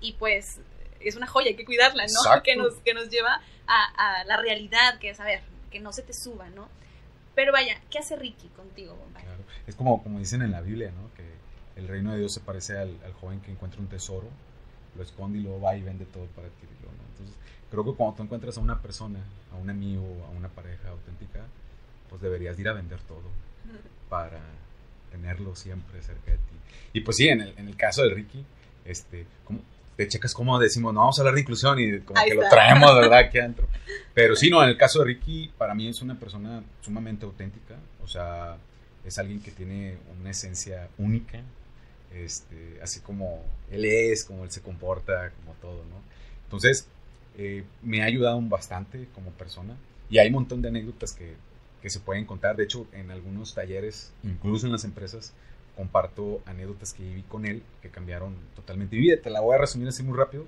[0.00, 0.60] y pues
[1.00, 2.20] es una joya, hay que cuidarla, ¿no?
[2.20, 2.42] Exacto.
[2.44, 5.92] Que nos, que nos lleva a, a la realidad, que es, a ver, que no
[5.92, 6.68] se te suba, ¿no?
[7.34, 9.22] Pero vaya, ¿qué hace Ricky contigo, Bombay?
[9.22, 9.42] Claro.
[9.66, 11.14] Es como, como dicen en la Biblia, ¿no?
[11.14, 11.24] Que
[11.80, 14.28] el reino de Dios se parece al, al joven que encuentra un tesoro,
[14.96, 17.04] lo esconde y luego va y vende todo para adquirirlo, ¿no?
[17.12, 17.36] Entonces,
[17.70, 19.20] creo que cuando tú encuentras a una persona,
[19.52, 21.46] a un amigo, a una pareja auténtica,
[22.08, 23.30] pues deberías ir a vender todo
[24.08, 24.40] para
[25.10, 26.54] tenerlo siempre cerca de ti.
[26.92, 28.44] Y pues sí, en el, en el caso de Ricky,
[28.84, 29.60] este, como,
[29.96, 32.42] te checas cómo decimos, no vamos a hablar de inclusión y como Ahí que lo
[32.42, 32.54] está.
[32.56, 33.18] traemos, ¿verdad?
[33.26, 33.68] Aquí adentro.
[34.14, 37.76] Pero sí, no, en el caso de Ricky, para mí es una persona sumamente auténtica,
[38.02, 38.56] o sea,
[39.04, 41.40] es alguien que tiene una esencia única,
[42.14, 46.00] este, así como él es, como él se comporta, como todo, ¿no?
[46.44, 46.88] Entonces,
[47.38, 49.76] eh, me ha ayudado bastante como persona
[50.08, 51.34] y hay un montón de anécdotas que,
[51.82, 52.56] que se pueden contar.
[52.56, 55.32] De hecho, en algunos talleres, incluso en las empresas,
[55.76, 59.16] comparto anécdotas que viví con él que cambiaron totalmente mi vida.
[59.22, 60.46] Te la voy a resumir así muy rápido.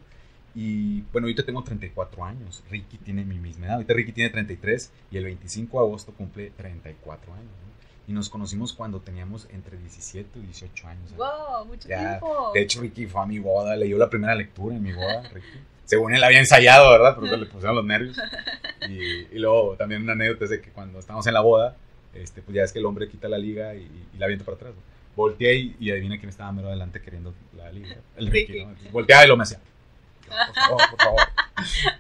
[0.55, 2.63] Y bueno, ahorita tengo 34 años.
[2.71, 3.75] Ricky tiene mi misma edad.
[3.77, 7.47] Ahorita Ricky tiene 33 y el 25 de agosto cumple 34 años.
[7.47, 7.73] ¿no?
[8.07, 11.17] Y nos conocimos cuando teníamos entre 17 y 18 años.
[11.17, 11.65] ¡Wow!
[11.67, 12.51] Mucho Ya, tiempo.
[12.53, 15.47] De hecho, Ricky fue a mi boda, leyó la primera lectura en mi boda, Ricky.
[15.93, 17.19] Según él había ensayado, ¿verdad?
[17.21, 18.17] Pero le pusieron los nervios.
[18.89, 21.77] Y, y luego también una anécdota es de que cuando estábamos en la boda,
[22.15, 24.57] este, pues ya es que el hombre quita la liga y, y la avienta para
[24.57, 24.73] atrás.
[24.75, 24.81] ¿no?
[25.15, 27.97] Volteé y, y adivina quién estaba mero adelante queriendo la liga.
[28.17, 28.65] El Ricky.
[28.65, 28.75] ¿no?
[28.91, 29.59] Volteaba y lo me hacía.
[30.29, 31.21] "No, Por favor, por favor.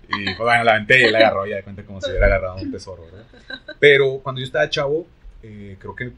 [0.09, 2.27] Y pues bueno, la aventé y él la agarró, ya de cuenta como si hubiera
[2.27, 3.27] agarrado un tesoro, ¿verdad?
[3.79, 5.07] Pero cuando yo estaba chavo,
[5.45, 6.11] eh, creo que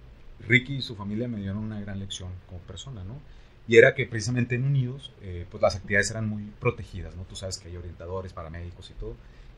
[0.49, 3.19] Ricky y su familia me dieron una gran lección como persona, ¿no?
[3.67, 7.23] Y era que precisamente en Unidos, eh, pues las actividades eran muy protegidas, ¿no?
[7.25, 9.17] Tú sabes que hay orientadores, paramédicos y todo.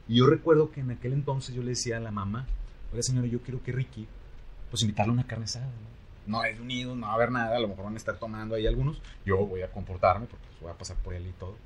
[0.08, 2.46] Y yo recuerdo que en aquel entonces yo le decía a la mamá,
[2.92, 4.06] oiga señora, yo quiero que Ricky,
[4.70, 5.96] pues invitarle a una carne asada, ¿no?
[6.26, 8.16] No es de Unidos, no va a haber nada, a lo mejor van a estar
[8.18, 9.00] tomando ahí algunos.
[9.24, 11.56] Yo voy a comportarme porque pues, voy a pasar por él y todo.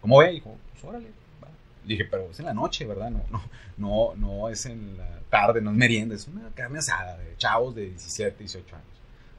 [0.00, 0.32] ¿Cómo ve?
[0.32, 1.10] Dijo, pues órale,
[1.42, 1.48] va.
[1.84, 3.10] dije, pero es en la noche, ¿verdad?
[3.10, 3.42] No, no,
[3.76, 7.74] no, no es en la tarde, no es merienda, es una carne asada de chavos
[7.74, 8.95] de 17, 18 años.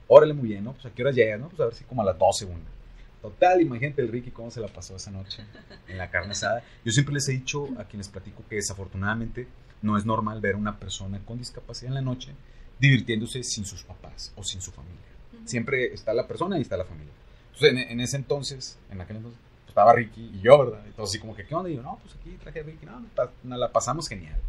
[0.08, 0.74] Órale, muy bien, ¿no?
[0.74, 1.50] Pues a qué hora llegas, ¿no?
[1.50, 2.78] Pues a ver si como a las 12, una.
[3.22, 5.44] Total, imagínate el Ricky cómo se la pasó esa noche
[5.88, 6.64] en la carne asada.
[6.86, 9.48] Yo siempre les he dicho a quienes platico que desafortunadamente
[9.82, 12.34] no es normal ver a una persona con discapacidad en la noche
[12.80, 14.98] divirtiéndose sin sus papás o sin su familia.
[15.46, 17.14] Siempre está la persona y está la familia.
[17.54, 20.86] Entonces, en, ese entonces, en aquel entonces, pues, estaba Ricky y yo, ¿verdad?
[20.86, 21.70] Entonces, así como que, ¿qué onda?
[21.70, 23.04] Y yo, no, pues aquí traje a Ricky, no,
[23.44, 24.40] nos la pasamos genial.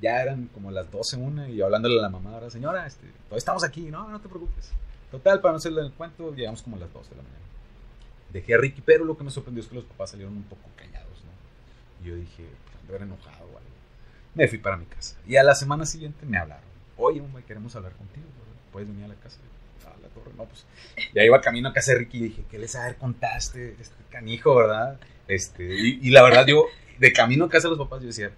[0.00, 3.06] Ya eran como las 12, una, y yo hablándole a la mamá, ahora, señora, este,
[3.06, 4.72] todavía estamos aquí, no, no te preocupes.
[5.10, 7.44] Total, para no hacerle el cuento, llegamos como a las 12 de la mañana.
[8.32, 10.68] Dejé a Ricky, pero lo que me sorprendió es que los papás salieron un poco
[10.76, 12.04] callados, ¿no?
[12.04, 12.44] Y yo dije,
[12.86, 13.70] pues, enojado o algo.
[14.34, 15.16] Me fui para mi casa.
[15.26, 16.64] Y a la semana siguiente me hablaron.
[16.96, 18.26] Oye, hombre, queremos hablar contigo.
[18.72, 19.38] ¿Puedes venir a la casa?
[19.86, 20.32] A la torre.
[20.36, 20.66] No, pues.
[21.14, 23.76] Ya iba camino a casa de Ricky y dije, ¿qué les a ver contaste?
[23.80, 25.00] Este canijo, ¿verdad?
[25.28, 26.66] Este, y, la verdad, yo,
[26.98, 28.30] de camino a casa de los papás, yo decía,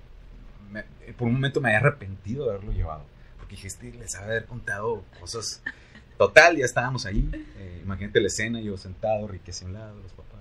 [1.16, 3.04] por un momento me había arrepentido de haberlo llevado.
[3.38, 5.62] Porque dije, este les haber contado cosas
[6.18, 7.30] Total, ya estábamos ahí.
[7.56, 10.40] Eh, imagínate la escena, yo sentado, Ricky hacia un lado, los papás.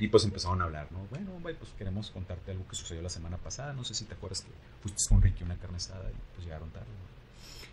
[0.00, 1.06] Y pues empezaron a hablar, ¿no?
[1.10, 3.74] Bueno, pues queremos contarte algo que sucedió la semana pasada.
[3.74, 6.46] No sé si te acuerdas que fuiste con Ricky a una carne asada y pues
[6.46, 6.86] llegaron tarde.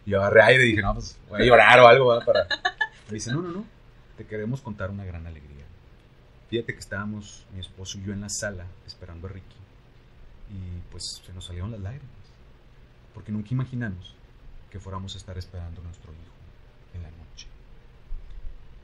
[0.05, 2.25] Y yo agarré aire y dije, no, pues voy a llorar o algo, ¿verdad?
[2.25, 2.47] Para...
[3.07, 3.65] Me dice, no, no, no.
[4.17, 5.65] Te queremos contar una gran alegría.
[6.49, 9.55] Fíjate que estábamos, mi esposo y yo, en la sala esperando a Ricky.
[10.49, 12.09] Y pues se nos salieron las lágrimas.
[13.13, 14.15] Porque nunca imaginamos
[14.69, 16.33] que fuéramos a estar esperando a nuestro hijo
[16.95, 17.28] en la noche.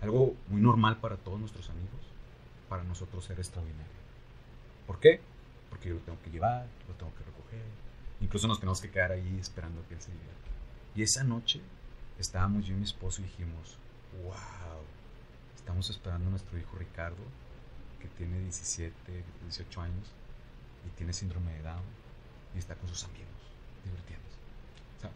[0.06, 2.00] Algo muy normal para todos nuestros amigos,
[2.70, 3.92] para nosotros era extraordinario.
[4.86, 5.20] ¿Por qué?
[5.70, 7.64] Porque yo lo tengo que llevar, lo tengo que recoger,
[8.22, 10.52] incluso nos tenemos que quedar ahí esperando que él se divierta.
[10.96, 11.60] Y esa noche
[12.20, 13.78] estábamos yo y mi esposo y dijimos,
[14.24, 14.84] wow,
[15.56, 17.24] estamos esperando a nuestro hijo Ricardo,
[18.00, 18.94] que tiene 17,
[19.42, 20.08] 18 años
[20.86, 21.84] y tiene síndrome de Down
[22.54, 23.26] y está con sus amigos,
[23.84, 24.38] divirtiéndose.
[24.98, 25.12] O sea,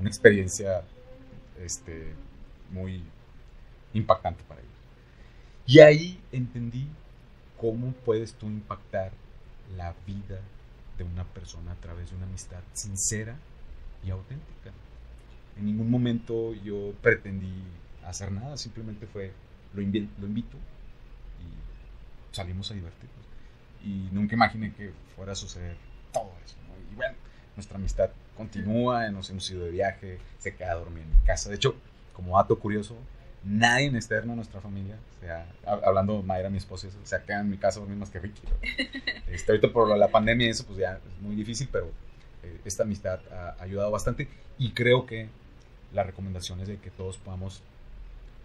[0.00, 0.82] una experiencia
[1.60, 2.12] este,
[2.72, 3.04] muy
[3.94, 4.72] impactante para ellos.
[5.66, 6.86] Y ahí entendí
[7.60, 9.12] cómo puedes tú impactar
[9.76, 10.40] la vida
[10.98, 13.36] de una persona a través de una amistad sincera
[14.04, 14.70] y auténtica.
[15.56, 17.62] En ningún momento yo pretendí
[18.04, 19.32] hacer nada, simplemente fue
[19.74, 20.56] lo, lo invito
[21.40, 23.26] y salimos a divertirnos.
[23.84, 25.76] Y nunca imaginé que fuera a suceder
[26.12, 26.56] todo eso.
[26.90, 27.14] Y bueno,
[27.56, 31.48] nuestra amistad continúa, nos hemos ido de viaje, se queda a dormir en mi casa.
[31.48, 31.74] De hecho,
[32.12, 32.96] como dato curioso,
[33.44, 37.50] nadie en externo a nuestra familia, o sea, hablando Mayra, mi esposa, se queda en
[37.50, 38.42] mi casa dormir más que Ricky.
[39.28, 41.86] Este, ahorita por la pandemia y eso, pues ya es muy difícil, pero
[42.42, 44.28] eh, esta amistad ha ayudado bastante
[44.58, 45.28] y creo que
[45.92, 47.62] la recomendación es de que todos podamos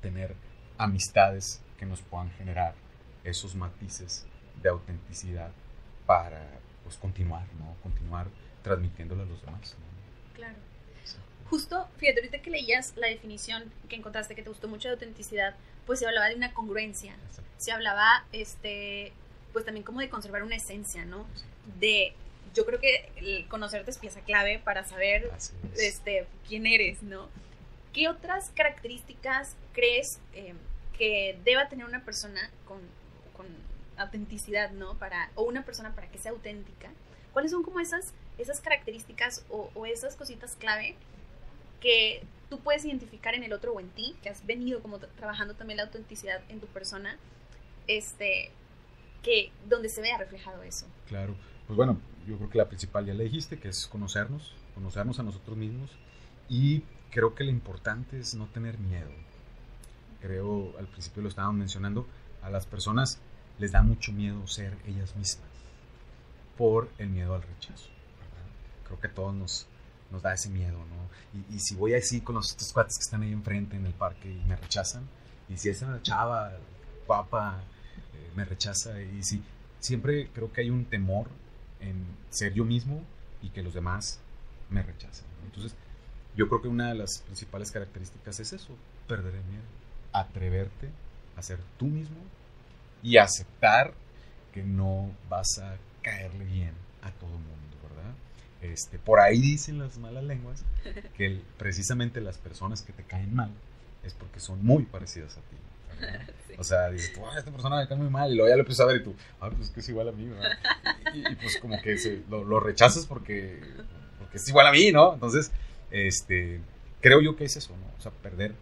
[0.01, 0.33] tener
[0.77, 2.73] amistades que nos puedan generar
[3.23, 4.25] esos matices
[4.61, 5.51] de autenticidad
[6.05, 6.47] para
[6.83, 7.75] pues continuar, ¿no?
[7.83, 8.27] Continuar
[8.63, 9.75] transmitiéndolo a los demás.
[10.33, 10.55] Claro.
[11.49, 15.55] Justo, fíjate, ahorita que leías la definición que encontraste que te gustó mucho de autenticidad,
[15.85, 17.15] pues se hablaba de una congruencia.
[17.57, 19.13] Se hablaba, este,
[19.53, 21.25] pues también como de conservar una esencia, ¿no?
[21.79, 22.13] De,
[22.53, 25.31] yo creo que el conocerte es pieza clave para saber,
[25.77, 27.29] este, quién eres, ¿no?
[27.93, 30.53] ¿Qué otras características crees eh,
[30.97, 32.79] que deba tener una persona con,
[33.35, 33.47] con
[33.97, 34.97] autenticidad, ¿no?
[34.97, 36.89] Para, o una persona para que sea auténtica.
[37.31, 40.95] ¿Cuáles son como esas esas características o, esas cositas clave
[41.79, 45.55] que tú puedes identificar en el otro o en ti, que has venido como trabajando
[45.55, 47.17] también la autenticidad en tu persona,
[47.87, 48.51] este,
[49.23, 50.85] que donde se vea reflejado eso.
[51.07, 51.35] Claro,
[51.67, 55.23] pues bueno, yo creo que la principal ya le dijiste, que es conocernos, conocernos a
[55.23, 55.91] nosotros mismos
[56.49, 59.11] y creo que lo importante es no tener miedo.
[60.21, 62.07] Creo, al principio lo estábamos mencionando,
[62.41, 63.19] a las personas
[63.59, 65.47] les da mucho miedo ser ellas mismas
[66.57, 67.89] por el miedo al rechazo
[68.87, 69.67] creo que todos nos,
[70.11, 71.07] nos da ese miedo, ¿no?
[71.53, 74.31] Y, si voy así con los estos cuates que están ahí enfrente en el parque
[74.31, 75.07] y me rechazan,
[75.49, 76.51] y si esa chava
[77.05, 77.61] guapa
[78.13, 79.43] eh, me rechaza, y si
[79.79, 81.27] siempre creo que hay un temor
[81.79, 83.03] en ser yo mismo
[83.41, 84.19] y que los demás
[84.69, 85.25] me rechacen.
[85.45, 85.75] Entonces,
[86.35, 88.75] yo creo que una de las principales características es eso,
[89.07, 89.63] perder el miedo,
[90.13, 90.89] atreverte
[91.35, 92.17] a ser tú mismo
[93.03, 93.93] y aceptar
[94.53, 97.66] que no vas a caerle bien a todo mundo.
[98.61, 100.63] Este, por ahí dicen las malas lenguas
[101.15, 103.51] que precisamente las personas que te caen mal
[104.03, 105.57] es porque son muy parecidas a ti.
[106.59, 108.87] O sea, dices, esta persona me cae muy mal y luego ya lo empiezas a
[108.87, 110.27] ver y tú, ah, pues que es igual a mí,
[111.13, 113.59] Y, pues como que lo, rechazas porque,
[114.17, 115.13] porque es igual a mí, ¿no?
[115.13, 115.51] Entonces,
[115.91, 116.59] este,
[116.99, 117.85] creo yo que es eso, ¿no?
[117.95, 118.55] O sea, perder,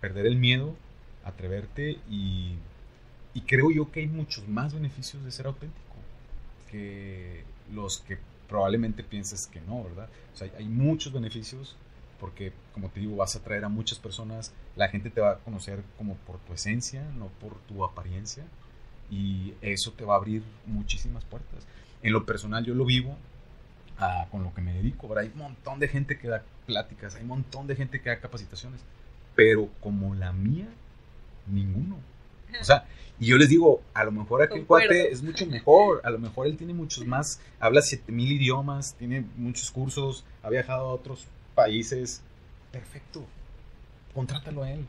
[0.00, 0.76] perder el miedo,
[1.24, 2.54] atreverte y,
[3.34, 5.96] y creo yo que hay muchos más beneficios de ser auténtico
[6.70, 8.18] que los que
[8.50, 10.08] probablemente pienses que no, ¿verdad?
[10.34, 11.76] O sea, hay muchos beneficios
[12.18, 15.38] porque, como te digo, vas a atraer a muchas personas, la gente te va a
[15.38, 18.44] conocer como por tu esencia, no por tu apariencia,
[19.08, 21.64] y eso te va a abrir muchísimas puertas.
[22.02, 23.16] En lo personal yo lo vivo
[23.98, 25.24] ah, con lo que me dedico, ¿verdad?
[25.24, 28.18] Hay un montón de gente que da pláticas, hay un montón de gente que da
[28.18, 28.82] capacitaciones,
[29.36, 30.68] pero como la mía,
[31.46, 31.98] ninguno.
[32.60, 32.86] O sea,
[33.20, 36.46] y yo les digo, a lo mejor aquel cuate es mucho mejor, a lo mejor
[36.46, 42.22] él tiene muchos más, habla 7000 idiomas, tiene muchos cursos, ha viajado a otros países,
[42.72, 43.26] perfecto,
[44.14, 44.86] contrátalo a él.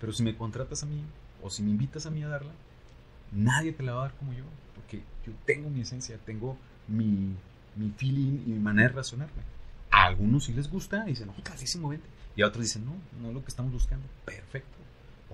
[0.00, 1.04] Pero si me contratas a mí,
[1.42, 2.52] o si me invitas a mí a darla,
[3.32, 4.44] nadie te la va a dar como yo,
[4.74, 6.56] porque yo tengo mi esencia, tengo
[6.88, 7.36] mi,
[7.76, 9.42] mi feeling y mi manera de razonarme.
[9.90, 12.08] A algunos sí les gusta y dicen, no, clarísimo, vente.
[12.36, 14.06] Y a otros dicen, no, no es lo que estamos buscando.
[14.24, 14.77] Perfecto.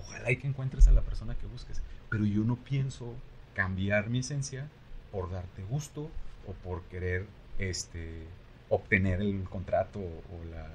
[0.07, 1.81] Ojalá y que encuentres a la persona que busques.
[2.09, 3.13] Pero yo no pienso
[3.53, 4.67] cambiar mi esencia
[5.11, 6.09] por darte gusto
[6.47, 7.25] o por querer
[7.57, 8.23] este,
[8.69, 10.67] obtener el contrato o la,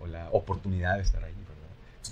[0.00, 1.58] o la oportunidad de estar ahí, ¿verdad?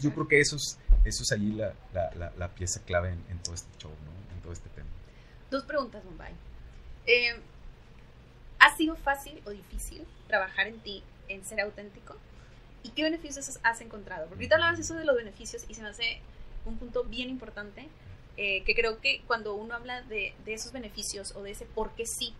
[0.02, 3.54] yo creo que eso es, eso es allí la, la, la, pieza clave en, todo
[3.54, 4.34] este show, ¿no?
[4.34, 4.88] En todo este tema.
[5.50, 6.32] Dos preguntas, Mumbai.
[7.06, 7.40] Eh,
[8.58, 12.16] ¿Ha sido fácil o difícil trabajar en ti, en ser auténtico?
[12.82, 14.26] ¿Y qué beneficios has encontrado?
[14.26, 16.20] Porque ahorita hablabas eso de los beneficios y se me hace
[16.66, 17.88] un punto bien importante,
[18.36, 21.92] eh, que creo que cuando uno habla de, de, esos beneficios o de ese por
[21.92, 22.34] qué sí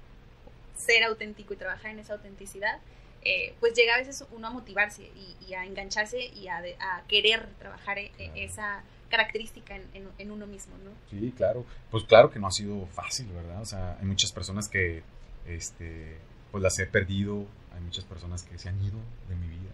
[0.77, 2.81] ser auténtico y trabajar en esa autenticidad,
[3.29, 5.11] eh, pues llega a veces uno a motivarse
[5.49, 6.63] y, a engancharse y a,
[7.09, 10.91] querer trabajar e, e, esa característica en, uno mismo, ¿no?
[11.11, 11.65] Sí, claro.
[11.91, 13.61] Pues claro que no ha sido fácil, ¿verdad?
[13.61, 15.03] O sea, hay muchas personas que,
[15.47, 16.19] este,
[16.53, 19.73] pues las he perdido, hay muchas personas que se han ido de mi vida.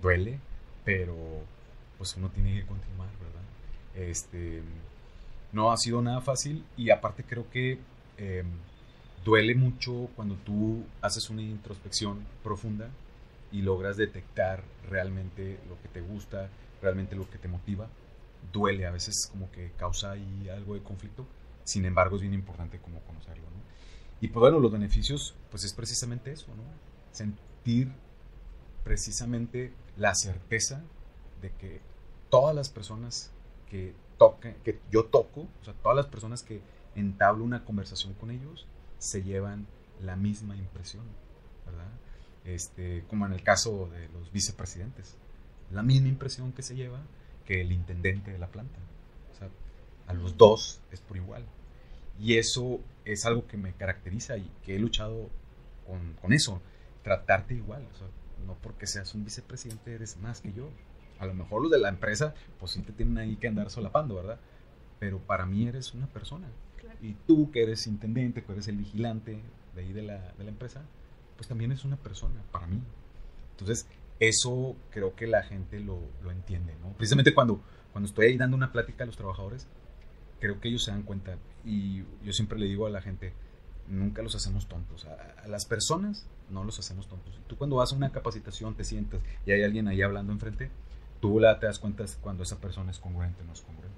[0.00, 0.38] Duele,
[0.84, 1.16] pero
[1.98, 4.08] pues uno tiene que continuar, ¿verdad?
[4.10, 4.62] Este,
[5.52, 7.78] no ha sido nada fácil y aparte creo que...
[8.18, 8.46] Em,
[9.26, 12.88] duele mucho cuando tú haces una introspección profunda
[13.50, 16.48] y logras detectar realmente lo que te gusta,
[16.80, 17.88] realmente lo que te motiva.
[18.52, 21.26] Duele, a veces como que causa ahí algo de conflicto,
[21.64, 23.42] sin embargo es bien importante como conocerlo.
[23.42, 23.60] ¿no?
[24.20, 26.62] Y pues bueno, los beneficios, pues es precisamente eso, ¿no?
[27.10, 27.90] Sentir
[28.84, 30.84] precisamente la certeza
[31.40, 31.80] de que
[32.30, 33.30] todas las personas
[33.70, 36.60] que toquen, que yo toco, o sea, todas las personas que
[36.94, 38.66] entablo una conversación con ellos,
[38.98, 39.66] se llevan
[40.00, 41.04] la misma impresión,
[41.66, 41.90] ¿verdad?
[42.44, 45.16] Este, como en el caso de los vicepresidentes,
[45.70, 47.00] la misma impresión que se lleva
[47.44, 48.78] que el intendente de la planta.
[49.32, 49.48] O sea,
[50.06, 51.44] a los dos es por igual.
[52.20, 55.28] Y eso es algo que me caracteriza y que he luchado
[55.86, 56.60] con, con eso,
[57.02, 57.86] tratarte igual.
[57.94, 58.06] O sea,
[58.46, 60.70] no porque seas un vicepresidente eres más que yo.
[61.18, 64.14] A lo mejor los de la empresa, pues sí te tienen ahí que andar solapando,
[64.14, 64.38] ¿verdad?
[64.98, 66.48] Pero para mí eres una persona
[67.02, 69.40] y tú que eres intendente, que eres el vigilante
[69.74, 70.82] de ahí de la, de la empresa,
[71.36, 72.80] pues también es una persona para mí.
[73.52, 73.86] Entonces,
[74.20, 76.92] eso creo que la gente lo, lo, entiende, ¿no?
[76.94, 77.60] Precisamente cuando,
[77.92, 79.66] cuando estoy ahí dando una plática a los trabajadores,
[80.40, 83.34] creo que ellos se dan cuenta y yo siempre le digo a la gente,
[83.88, 85.04] nunca los hacemos tontos.
[85.04, 87.38] A, a las personas no los hacemos tontos.
[87.46, 90.70] Tú cuando vas a una capacitación te sientas y hay alguien ahí hablando enfrente,
[91.20, 93.96] tú la, te das cuenta cuando esa persona es congruente o no es congruente.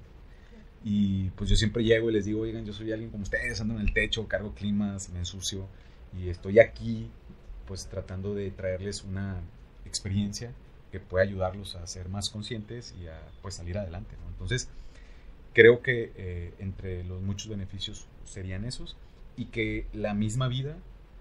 [0.85, 3.74] Y pues yo siempre llego y les digo, oigan, yo soy alguien como ustedes, ando
[3.74, 5.66] en el techo, cargo climas, me ensucio
[6.16, 7.11] y estoy aquí
[7.66, 9.40] pues tratando de traerles una
[9.85, 10.52] experiencia
[10.90, 14.16] que pueda ayudarlos a ser más conscientes y a pues salir adelante.
[14.31, 14.70] Entonces,
[15.52, 18.96] creo que eh, entre los muchos beneficios serían esos
[19.37, 20.76] y que la misma vida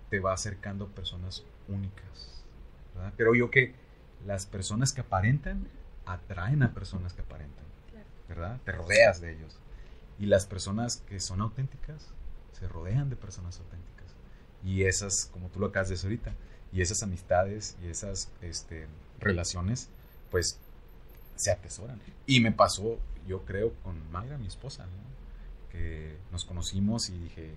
[0.10, 2.44] te va acercando a personas únicas.
[2.96, 3.14] ¿verdad?
[3.18, 3.74] Creo yo que
[4.26, 5.68] las personas que aparentan
[6.08, 7.68] atraen a personas que aparentan.
[8.28, 8.60] ¿verdad?
[8.66, 9.58] Te rodeas de ellos.
[10.20, 12.08] Y las personas que son auténticas
[12.52, 14.08] se rodean de personas auténticas.
[14.64, 16.34] Y esas, como tú lo acabas de decir ahorita,
[16.74, 18.88] y esas amistades y esas este,
[19.20, 19.90] relaciones,
[20.32, 20.60] pues
[21.36, 22.02] se atesoran.
[22.26, 24.86] Y me pasó, yo creo, con Mayra, mi esposa,
[25.72, 27.54] que nos conocimos y dije,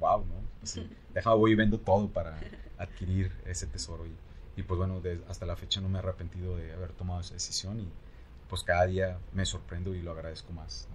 [0.00, 0.34] wow, ¿no?
[0.60, 0.80] Pues,
[1.14, 2.38] déjame, voy y vendo todo para
[2.78, 4.04] adquirir ese tesoro.
[4.06, 4.14] Y,
[4.56, 7.80] y pues bueno, hasta la fecha no me he arrepentido de haber tomado esa decisión
[7.80, 7.88] y,
[8.52, 10.86] pues cada día me sorprendo y lo agradezco más.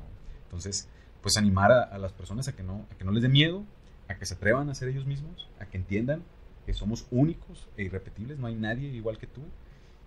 [0.43, 0.87] Entonces,
[1.23, 3.63] pues animar a, las personas a que, no, a que no les dé miedo,
[4.07, 6.23] a que se atrevan a ser ellos mismos, a que entiendan
[6.67, 9.41] que somos únicos e irrepetibles, no hay nadie igual que tú,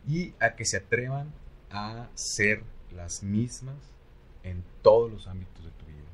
[0.07, 1.33] y a que se atrevan
[1.71, 2.63] a ser
[2.95, 3.77] las mismas
[4.45, 6.07] en todos los ámbitos de tu vida,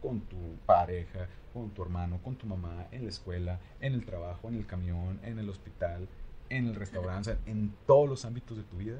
[0.00, 4.48] con tu pareja, con tu hermano, con tu mamá, en la escuela, en el trabajo,
[4.48, 6.08] en el camión, en el hospital,
[6.50, 8.98] en el restaurante, en todos los ámbitos de tu vida,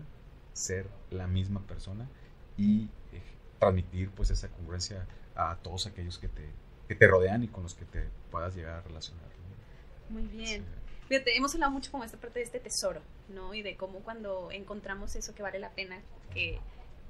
[0.53, 2.09] ser la misma persona
[2.57, 3.23] y eh,
[3.59, 6.45] transmitir pues esa congruencia a todos aquellos que te,
[6.89, 9.29] que te rodean y con los que te puedas llegar a relacionar.
[10.09, 10.65] Muy bien.
[11.09, 13.55] Fíjate, hemos hablado mucho como esta parte de este tesoro, ¿no?
[13.55, 16.01] Y de cómo cuando encontramos eso que vale la pena,
[16.33, 16.59] que,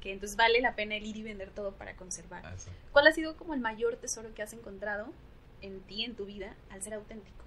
[0.00, 2.44] que entonces vale la pena el ir y vender todo para conservar.
[2.46, 2.70] Ah, sí.
[2.92, 5.08] ¿Cuál ha sido como el mayor tesoro que has encontrado
[5.62, 7.44] en ti, en tu vida, al ser auténtico?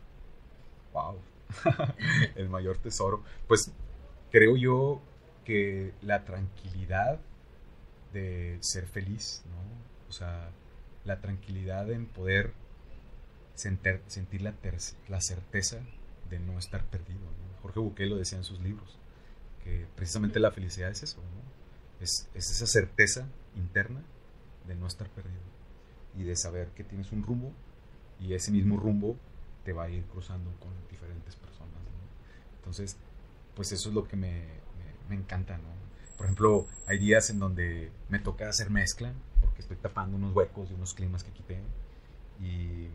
[0.94, 1.20] Wow.
[2.36, 3.24] el mayor tesoro.
[3.48, 3.72] Pues
[4.32, 5.02] creo yo
[5.46, 7.20] que la tranquilidad
[8.14, 10.10] de ser feliz, ¿no?
[10.10, 10.52] O sea,
[11.06, 12.54] la tranquilidad en poder
[13.56, 14.54] sentir, sentir la,
[15.08, 15.80] la certeza
[16.30, 17.20] de no estar perdido.
[17.62, 18.98] Jorge Buquet lo decía en sus libros,
[19.64, 22.04] que precisamente la felicidad es eso, ¿no?
[22.04, 24.02] Es, es esa certeza interna
[24.68, 25.42] de no estar perdido
[26.18, 27.54] y de saber que tienes un rumbo
[28.20, 29.18] y ese mismo rumbo
[29.64, 31.74] te va a ir cruzando con diferentes personas.
[31.74, 32.58] ¿no?
[32.58, 32.98] Entonces,
[33.56, 35.82] pues eso es lo que me, me, me encanta, ¿no?
[36.18, 40.70] Por ejemplo, hay días en donde me toca hacer mezcla, porque estoy tapando unos huecos
[40.70, 41.60] de unos climas que quité,
[42.40, 42.90] y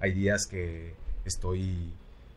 [0.00, 0.94] hay días que
[1.24, 1.92] estoy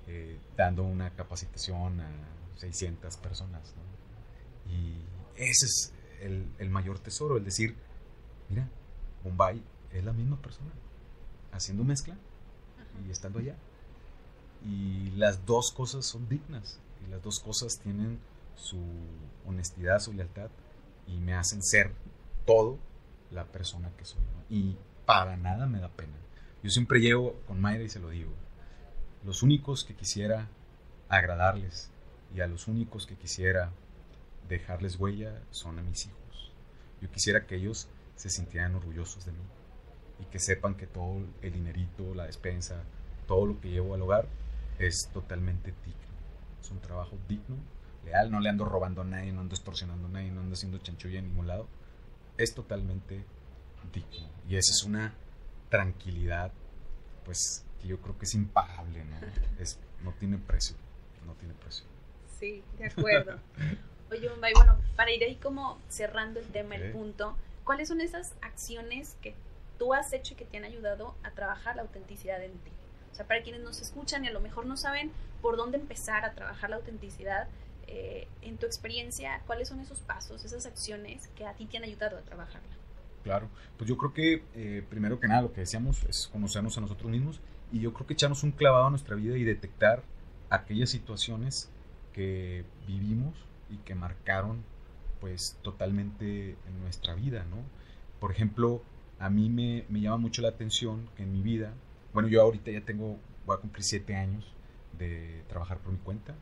[0.07, 2.11] eh, dando una capacitación a
[2.57, 4.71] 600 personas, ¿no?
[4.71, 4.97] Y
[5.35, 7.75] ese es el, el mayor tesoro, el decir,
[8.49, 8.69] mira,
[9.23, 10.71] Bombay es la misma persona,
[11.51, 12.15] haciendo mezcla
[13.07, 13.55] y estando allá.
[14.65, 16.79] Y las dos cosas son dignas.
[17.05, 18.19] Y las dos cosas tienen
[18.55, 18.79] su
[19.45, 20.49] honestidad, su lealtad.
[21.07, 21.91] Y me hacen ser
[22.45, 22.77] todo
[23.31, 24.21] la persona que soy.
[24.49, 26.13] Y para nada me da pena.
[26.63, 28.31] Yo siempre llevo con Mayra y se lo digo.
[29.23, 30.47] Los únicos que quisiera
[31.09, 31.89] agradarles
[32.35, 33.71] y a los únicos que quisiera
[34.49, 36.51] dejarles huella son a mis hijos.
[37.01, 39.43] Yo quisiera que ellos se sintieran orgullosos de mí
[40.19, 42.83] y que sepan que todo el dinerito, la despensa,
[43.27, 44.27] todo lo que llevo al hogar
[44.79, 46.01] es totalmente digno.
[46.61, 47.57] Es un trabajo digno,
[48.03, 50.77] leal, no le ando robando a nadie, no ando extorsionando a nadie, no ando haciendo
[50.79, 51.67] chanchulla en ningún lado.
[52.37, 53.25] Es totalmente
[53.93, 54.29] digno.
[54.47, 55.13] Y esa es una
[55.69, 56.51] tranquilidad,
[57.23, 59.17] pues, que yo creo que es impagable, ¿no?
[59.59, 60.75] Es, no tiene precio,
[61.25, 61.85] no tiene precio.
[62.39, 63.39] Sí, de acuerdo.
[64.11, 68.35] Oye, Bombay, bueno, para ir ahí como cerrando el tema, el punto, ¿cuáles son esas
[68.41, 69.35] acciones que
[69.79, 72.71] tú has hecho y que te han ayudado a trabajar la autenticidad en ti?
[73.15, 75.09] O sea, para quienes nos escuchan y a lo mejor no saben
[75.41, 77.47] por dónde empezar a trabajar la autenticidad,
[77.87, 81.83] eh, en tu experiencia, ¿cuáles son esos pasos, esas acciones que a ti te han
[81.83, 82.75] ayudado a trabajarla?
[83.23, 83.47] Claro,
[83.77, 87.09] pues yo creo que eh, primero que nada lo que decíamos es conocernos a nosotros
[87.09, 87.39] mismos
[87.71, 90.03] y yo creo que echarnos un clavado a nuestra vida y detectar
[90.49, 91.69] aquellas situaciones
[92.11, 93.33] que vivimos
[93.69, 94.61] y que marcaron
[95.21, 97.57] pues totalmente en nuestra vida, ¿no?
[98.19, 98.83] Por ejemplo,
[99.19, 101.73] a mí me, me llama mucho la atención que en mi vida,
[102.15, 104.51] bueno, yo ahorita ya tengo, voy a cumplir siete años
[104.97, 106.33] de trabajar por mi cuenta,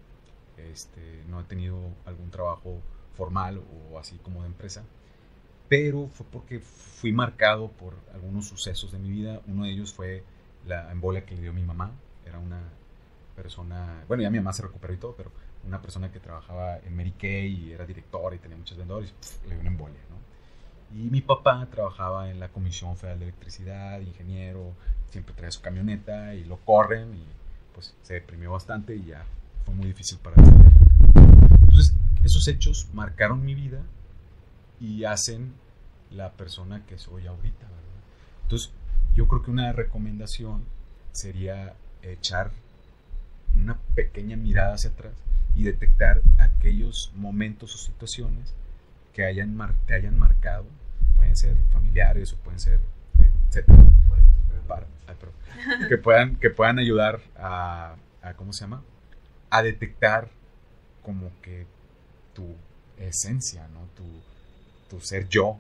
[0.58, 2.80] este, no he tenido algún trabajo
[3.16, 3.60] formal
[3.92, 4.84] o así como de empresa,
[5.68, 9.42] pero fue porque fui marcado por algunos sucesos de mi vida.
[9.48, 10.24] Uno de ellos fue
[10.68, 11.92] la embolia que le dio mi mamá.
[12.24, 12.62] Era una
[13.36, 15.32] persona, bueno, ya mi mamá se recuperó y todo, pero
[15.66, 19.12] una persona que trabajaba en Mary Kay y era directora y tenía muchos vendedores,
[19.48, 21.00] le dio una embolia, ¿no?
[21.00, 24.76] Y mi papá trabajaba en la Comisión Federal de Electricidad, ingeniero,
[25.14, 27.24] siempre traía su camioneta y lo corren y
[27.74, 29.24] pues se deprimió bastante y ya
[29.64, 30.52] fue muy difícil para él.
[31.62, 31.94] Entonces,
[32.24, 33.80] esos hechos marcaron mi vida
[34.80, 35.54] y hacen
[36.10, 37.68] la persona que soy ahorita.
[38.42, 38.72] Entonces,
[39.14, 40.64] yo creo que una recomendación
[41.12, 42.50] sería echar
[43.56, 45.14] una pequeña mirada hacia atrás
[45.56, 48.56] y detectar aquellos momentos o situaciones
[49.14, 49.56] que hayan
[49.86, 50.66] te hayan marcado,
[51.16, 52.80] pueden ser familiares o pueden ser,
[53.48, 53.93] etcétera,
[54.68, 58.84] para- ay, perdón, que puedan, que puedan ayudar a, a, ¿cómo se llama?
[59.50, 60.30] A detectar
[61.04, 61.66] como que
[62.34, 62.56] tu
[62.98, 63.88] esencia, ¿no?
[63.96, 64.04] Tu,
[64.90, 65.58] tu ser yo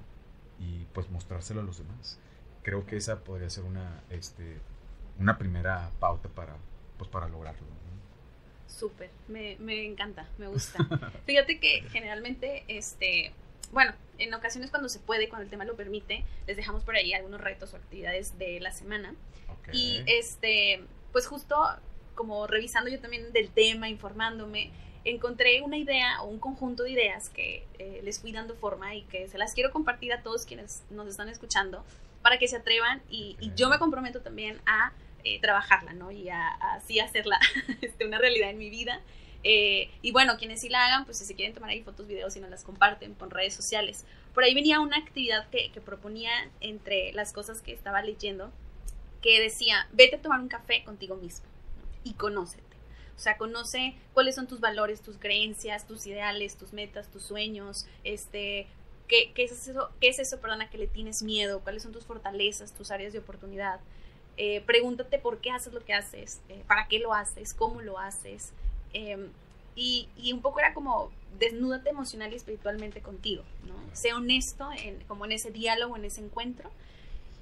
[0.60, 2.20] y pues mostrárselo a los demás.
[2.64, 4.58] Creo que esa podría ser una, este,
[5.20, 6.56] una primera pauta para,
[6.98, 7.62] pues, para lograrlo.
[7.68, 8.74] ¿no?
[8.74, 10.80] Súper, me, me encanta, me gusta.
[11.26, 13.34] Fíjate que generalmente, este,
[13.74, 17.14] bueno, en ocasiones cuando se puede, cuando el tema lo permite, les dejamos por ahí
[17.14, 19.14] algunos retos o actividades de la semana.
[19.72, 21.56] Y este, pues justo
[22.16, 24.72] como revisando yo también del tema, informándome,
[25.04, 29.04] encontré una idea o un conjunto de ideas que eh, les fui dando forma y
[29.04, 31.84] que se las quiero compartir a todos quienes nos están escuchando
[32.22, 34.94] para que se atrevan y, y yo me comprometo también a
[35.24, 36.12] eh, trabajarla, ¿no?
[36.12, 37.40] Y a, a así hacerla
[37.82, 39.02] este, una realidad en mi vida.
[39.44, 42.36] Eh, y bueno, quienes sí la hagan, pues si se quieren tomar ahí fotos, videos
[42.36, 44.06] y nos las comparten por redes sociales.
[44.34, 46.32] Por ahí venía una actividad que, proponía
[46.62, 48.52] entre las cosas que estaba leyendo,
[49.22, 51.46] que decía, vete a tomar un café contigo mismo
[52.04, 52.64] y conócete.
[53.16, 57.86] O sea, conoce cuáles son tus valores, tus creencias, tus ideales, tus metas, tus sueños,
[58.04, 58.68] este,
[59.08, 60.40] qué, qué es eso, qué es eso,
[60.72, 63.80] que le tienes miedo, cuáles son tus fortalezas, tus áreas de oportunidad.
[64.36, 68.00] Eh, pregúntate por qué haces lo que haces, eh, para qué lo haces, cómo lo
[68.00, 68.52] haces.
[68.94, 69.30] Em,
[69.76, 73.76] y, un poco era como desnúdate emocional y espiritualmente contigo, ¿no?
[73.94, 76.70] Sé honesto en, como en ese diálogo, en ese encuentro.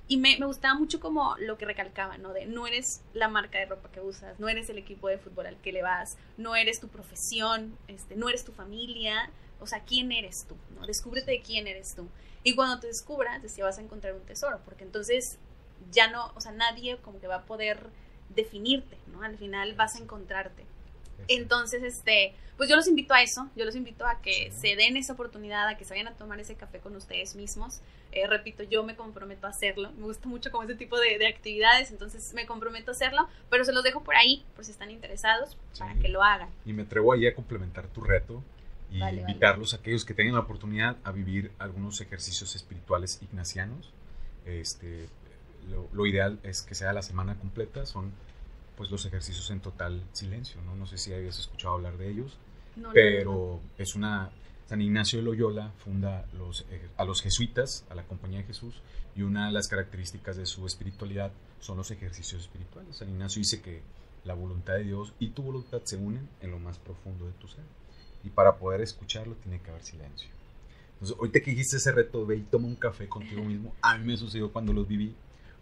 [0.08, 2.34] Y me, gustaba mucho como lo que recalcaba, ¿no?
[2.34, 5.46] De no eres la marca de ropa que usas, no eres el equipo de fútbol
[5.46, 9.30] al que le vas, no eres tu profesión, este, no eres tu familia,
[9.60, 10.56] o sea, ¿quién eres tú?
[10.76, 10.86] ¿no?
[10.86, 12.08] Descúbrete de quién eres tú.
[12.44, 15.38] Y cuando te descubras, decía, vas a encontrar un tesoro, porque entonces
[15.92, 17.88] ya no, o sea, nadie como que va a poder
[18.30, 19.22] definirte, ¿no?
[19.22, 20.66] Al final vas a encontrarte.
[21.28, 24.96] Entonces, este, pues yo los invito a eso, yo los invito a que se den
[24.96, 27.82] esa oportunidad, a que se vayan a tomar ese café con ustedes mismos.
[28.12, 31.28] Eh, repito, yo me comprometo a hacerlo, me gusta mucho como ese tipo de, de,
[31.28, 34.92] actividades, entonces me comprometo a hacerlo, pero se los dejo por ahí, por si están
[34.92, 36.50] interesados, para que lo hagan.
[36.66, 38.44] Y me atrevo ahí a complementar tu reto
[38.92, 39.80] y vale, invitarlos vale.
[39.80, 43.92] a aquellos que tengan la oportunidad a vivir algunos ejercicios espirituales ignacianos.
[44.46, 45.08] Este,
[45.70, 48.12] lo, lo, ideal es que sea la semana completa, son
[48.76, 50.76] pues los ejercicios en total silencio, ¿no?
[50.76, 52.38] No sé si habías escuchado hablar de ellos,
[52.76, 53.62] no, pero no, no.
[53.78, 54.32] es una...
[54.68, 58.82] San Ignacio de Loyola funda los, eh, a los jesuitas, a la Compañía de Jesús,
[59.18, 62.96] y una de las características de su espiritualidad son los ejercicios espirituales.
[62.96, 63.82] San Ignacio dice que
[64.24, 67.48] la voluntad de Dios y tu voluntad se unen en lo más profundo de tu
[67.50, 67.64] ser
[68.24, 70.30] y para poder escucharlo tiene que haber silencio.
[70.94, 74.06] Entonces, ahorita que dijiste ese reto, ve y toma un café contigo mismo, a mí
[74.06, 75.16] me sucedió cuando los viví,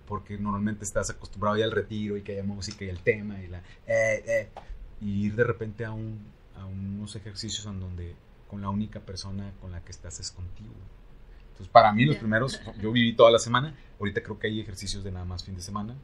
[0.10, 3.47] porque normalmente estás acostumbrado ya al retiro y que haya música y el tema y
[3.47, 3.60] la...
[3.86, 4.49] Eh, eh,
[5.01, 6.20] y ir de repente a, un,
[6.55, 8.16] a unos ejercicios en donde
[8.49, 10.74] con la única persona con la que estás es contigo.
[11.51, 15.03] Entonces, para mí los primeros, yo viví toda la semana, ahorita creo que hay ejercicios
[15.03, 15.95] de nada más fin de semana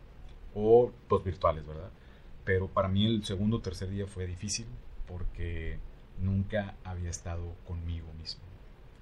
[0.54, 1.90] o pues virtuales, ¿verdad?
[2.46, 4.68] Pero para mí el segundo o tercer día fue difícil
[5.08, 5.80] porque
[6.20, 8.44] nunca había estado conmigo mismo.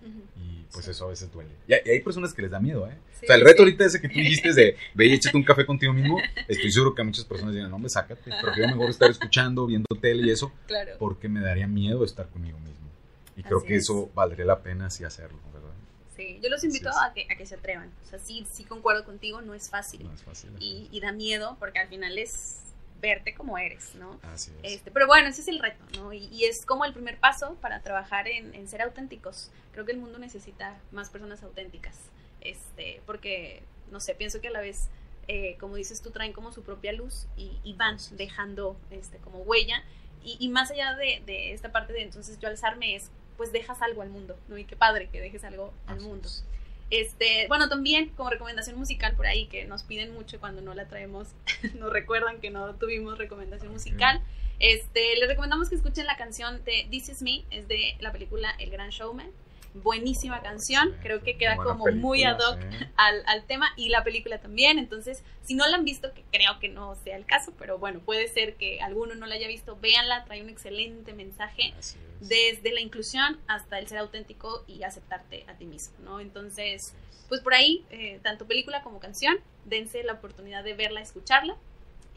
[0.03, 0.43] Uh -huh.
[0.43, 0.91] Y pues sí.
[0.91, 1.51] eso a veces duele.
[1.67, 2.97] Y, y, hay personas que les da miedo, ¿eh?
[3.19, 3.63] Sí, o sea, el reto sí.
[3.63, 6.93] ahorita ese que tú dijiste de ve y échate un café contigo mismo, estoy seguro
[6.93, 10.31] que a muchas personas digan, no, me sácate, prefiero mejor estar escuchando, viendo tele y
[10.31, 10.93] eso, claro.
[10.99, 12.89] porque me daría miedo estar conmigo mismo.
[13.35, 13.83] Y creo Así que es.
[13.83, 15.69] eso valdría la pena si hacerlo, ¿verdad?
[16.15, 17.91] Sí, yo los invito a que, a que se atrevan.
[18.03, 20.03] O sea, sí, sí concuerdo contigo, no es fácil.
[20.03, 20.51] No es fácil.
[20.59, 22.59] Y, y da miedo porque al final es
[23.03, 24.17] verte como eres, ¿no?
[24.23, 24.75] Así es.
[24.75, 26.13] Este, pero bueno, ese es el reto, ¿no?
[26.13, 29.51] Y, y es como el primer paso para trabajar en, en, ser auténticos.
[29.73, 31.95] Creo que el mundo necesita más personas auténticas,
[32.39, 34.87] este, porque, no sé, pienso que a la vez,
[35.27, 39.39] eh, como dices tú, traen como su propia luz y, y van dejando este, como
[39.39, 39.83] huella.
[40.23, 43.81] Y, y más allá de, de, esta parte de entonces yo alzarme es, pues dejas
[43.81, 44.57] algo al mundo, ¿no?
[44.57, 46.29] Y qué padre que dejes algo al mundo.
[46.29, 46.45] es.
[46.93, 50.87] Este, bueno, también como recomendación musical por ahí que nos piden mucho cuando no la
[50.87, 51.29] traemos,
[51.73, 54.21] nos recuerdan que no tuvimos recomendación musical.
[54.59, 58.53] Este, les recomendamos que escuchen la canción de This Is Me, es de la película
[58.59, 59.31] El Gran Showman.
[59.75, 62.85] Buenísima canción, creo que queda como muy ad hoc sí.
[62.95, 64.77] al, al, tema y la película también.
[64.77, 67.99] Entonces, si no la han visto, que creo que no sea el caso, pero bueno,
[67.99, 71.73] puede ser que alguno no la haya visto, véanla, trae un excelente mensaje
[72.19, 76.19] desde la inclusión hasta el ser auténtico y aceptarte a ti mismo, ¿no?
[76.19, 76.93] Entonces,
[77.27, 81.57] pues por ahí, eh, tanto película como canción, dense la oportunidad de verla, escucharla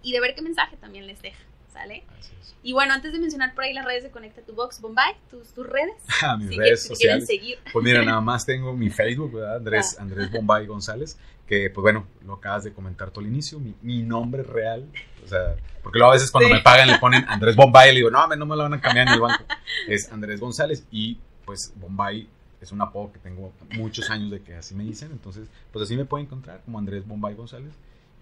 [0.03, 1.43] y de ver qué mensaje también les deja,
[1.77, 2.05] ¿sale?
[2.63, 5.53] Y bueno, antes de mencionar por ahí las redes de Conecta tu Box, Bombay, tus,
[5.53, 5.95] tus redes.
[6.23, 7.27] Ah, mis si redes que, sociales.
[7.27, 7.59] Si seguir.
[7.73, 9.57] Pues mira, nada más tengo mi Facebook, ¿verdad?
[9.57, 10.03] Andrés, ah.
[10.03, 14.03] Andrés Bombay González, que pues bueno, lo acabas de comentar tú al inicio, mi, mi
[14.03, 14.89] nombre real,
[15.25, 16.55] o sea, porque luego a veces cuando sí.
[16.55, 19.07] me pagan le ponen Andrés Bombay, le digo, no, no me lo van a cambiar
[19.07, 19.45] en el banco,
[19.87, 22.29] es Andrés González y pues Bombay
[22.61, 25.97] es un apodo que tengo muchos años de que así me dicen, entonces pues así
[25.97, 27.75] me pueden encontrar como Andrés Bombay González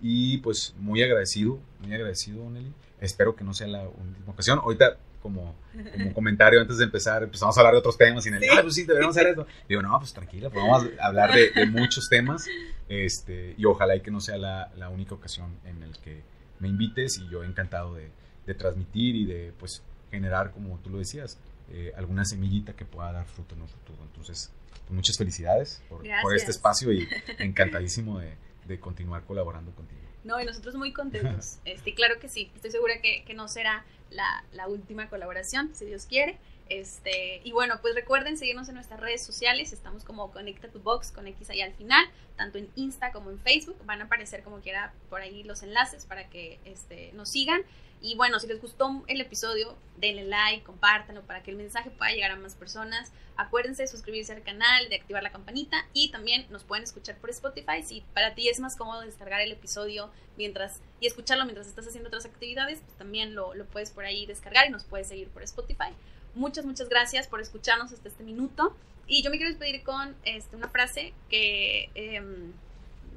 [0.02, 2.72] y pues muy agradecido, muy agradecido, Nelly.
[3.05, 4.59] Espero que no sea la última ocasión.
[4.59, 5.55] Ahorita, como,
[5.92, 8.55] como comentario antes de empezar, empezamos a hablar de otros temas y Nelly, sí.
[8.57, 9.46] ah, pues sí, deberíamos hacer esto.
[9.68, 12.46] Digo, no, pues tranquila, podemos hablar de, de, muchos temas
[12.88, 16.22] este, y ojalá y que no sea la, la única ocasión en el que
[16.61, 18.11] me invites y yo encantado de,
[18.46, 21.38] de transmitir y de pues generar, como tú lo decías,
[21.70, 24.02] eh, alguna semillita que pueda dar fruto en un futuro.
[24.02, 28.34] Entonces, pues, muchas felicidades por, por, este espacio y encantadísimo de,
[28.66, 30.03] de continuar colaborando contigo.
[30.25, 31.59] No, y nosotros muy contentos.
[31.64, 36.07] Este, claro que sí, estoy segura que, que no será la, última colaboración, si Dios
[36.07, 36.38] quiere.
[36.68, 41.11] Este, y bueno, pues recuerden seguirnos en nuestras redes sociales, estamos como Conecta tu Box
[41.11, 44.61] con X ahí al final, tanto en Insta como en Facebook, van a aparecer como
[44.61, 47.62] quiera por ahí los enlaces para que este, nos sigan.
[48.00, 52.12] Y bueno, si les gustó el episodio, denle like, compártanlo para que el mensaje pueda
[52.12, 53.12] llegar a más personas.
[53.36, 57.30] Acuérdense de suscribirse al canal, de activar la campanita y también nos pueden escuchar por
[57.30, 57.82] Spotify.
[57.82, 62.09] Si para ti es más cómodo descargar el episodio mientras y escucharlo mientras estás haciendo
[62.09, 65.42] otras actividades, pues también lo, lo puedes por ahí descargar y nos puedes seguir por
[65.42, 65.92] Spotify.
[66.34, 68.74] Muchas, muchas gracias por escucharnos hasta este minuto.
[69.07, 72.22] Y yo me quiero despedir con este, una frase que eh,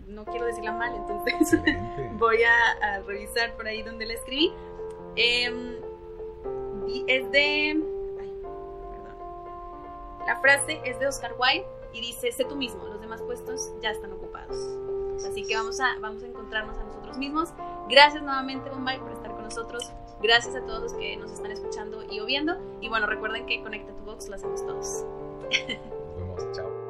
[0.07, 1.59] no quiero decirla mal, entonces
[2.13, 4.51] voy a, revisar por ahí donde la escribí.
[5.15, 5.75] Em,
[7.07, 7.83] es de...
[8.19, 8.33] Ay,
[8.91, 10.25] perdón.
[10.25, 13.91] La frase es de Oscar Wilde y dice, sé tú mismo, los demás puestos ya
[13.91, 14.57] están ocupados.
[15.25, 17.53] Así que vamos a, vamos a encontrarnos a nosotros mismos.
[17.89, 19.91] Gracias nuevamente, Bombay, por estar con nosotros.
[20.21, 22.57] Gracias a todos los que nos están escuchando y o viendo.
[22.81, 25.05] Y bueno, recuerden que Conecta tu Box lo hacemos todos.
[25.49, 26.86] Nos vemos, chao.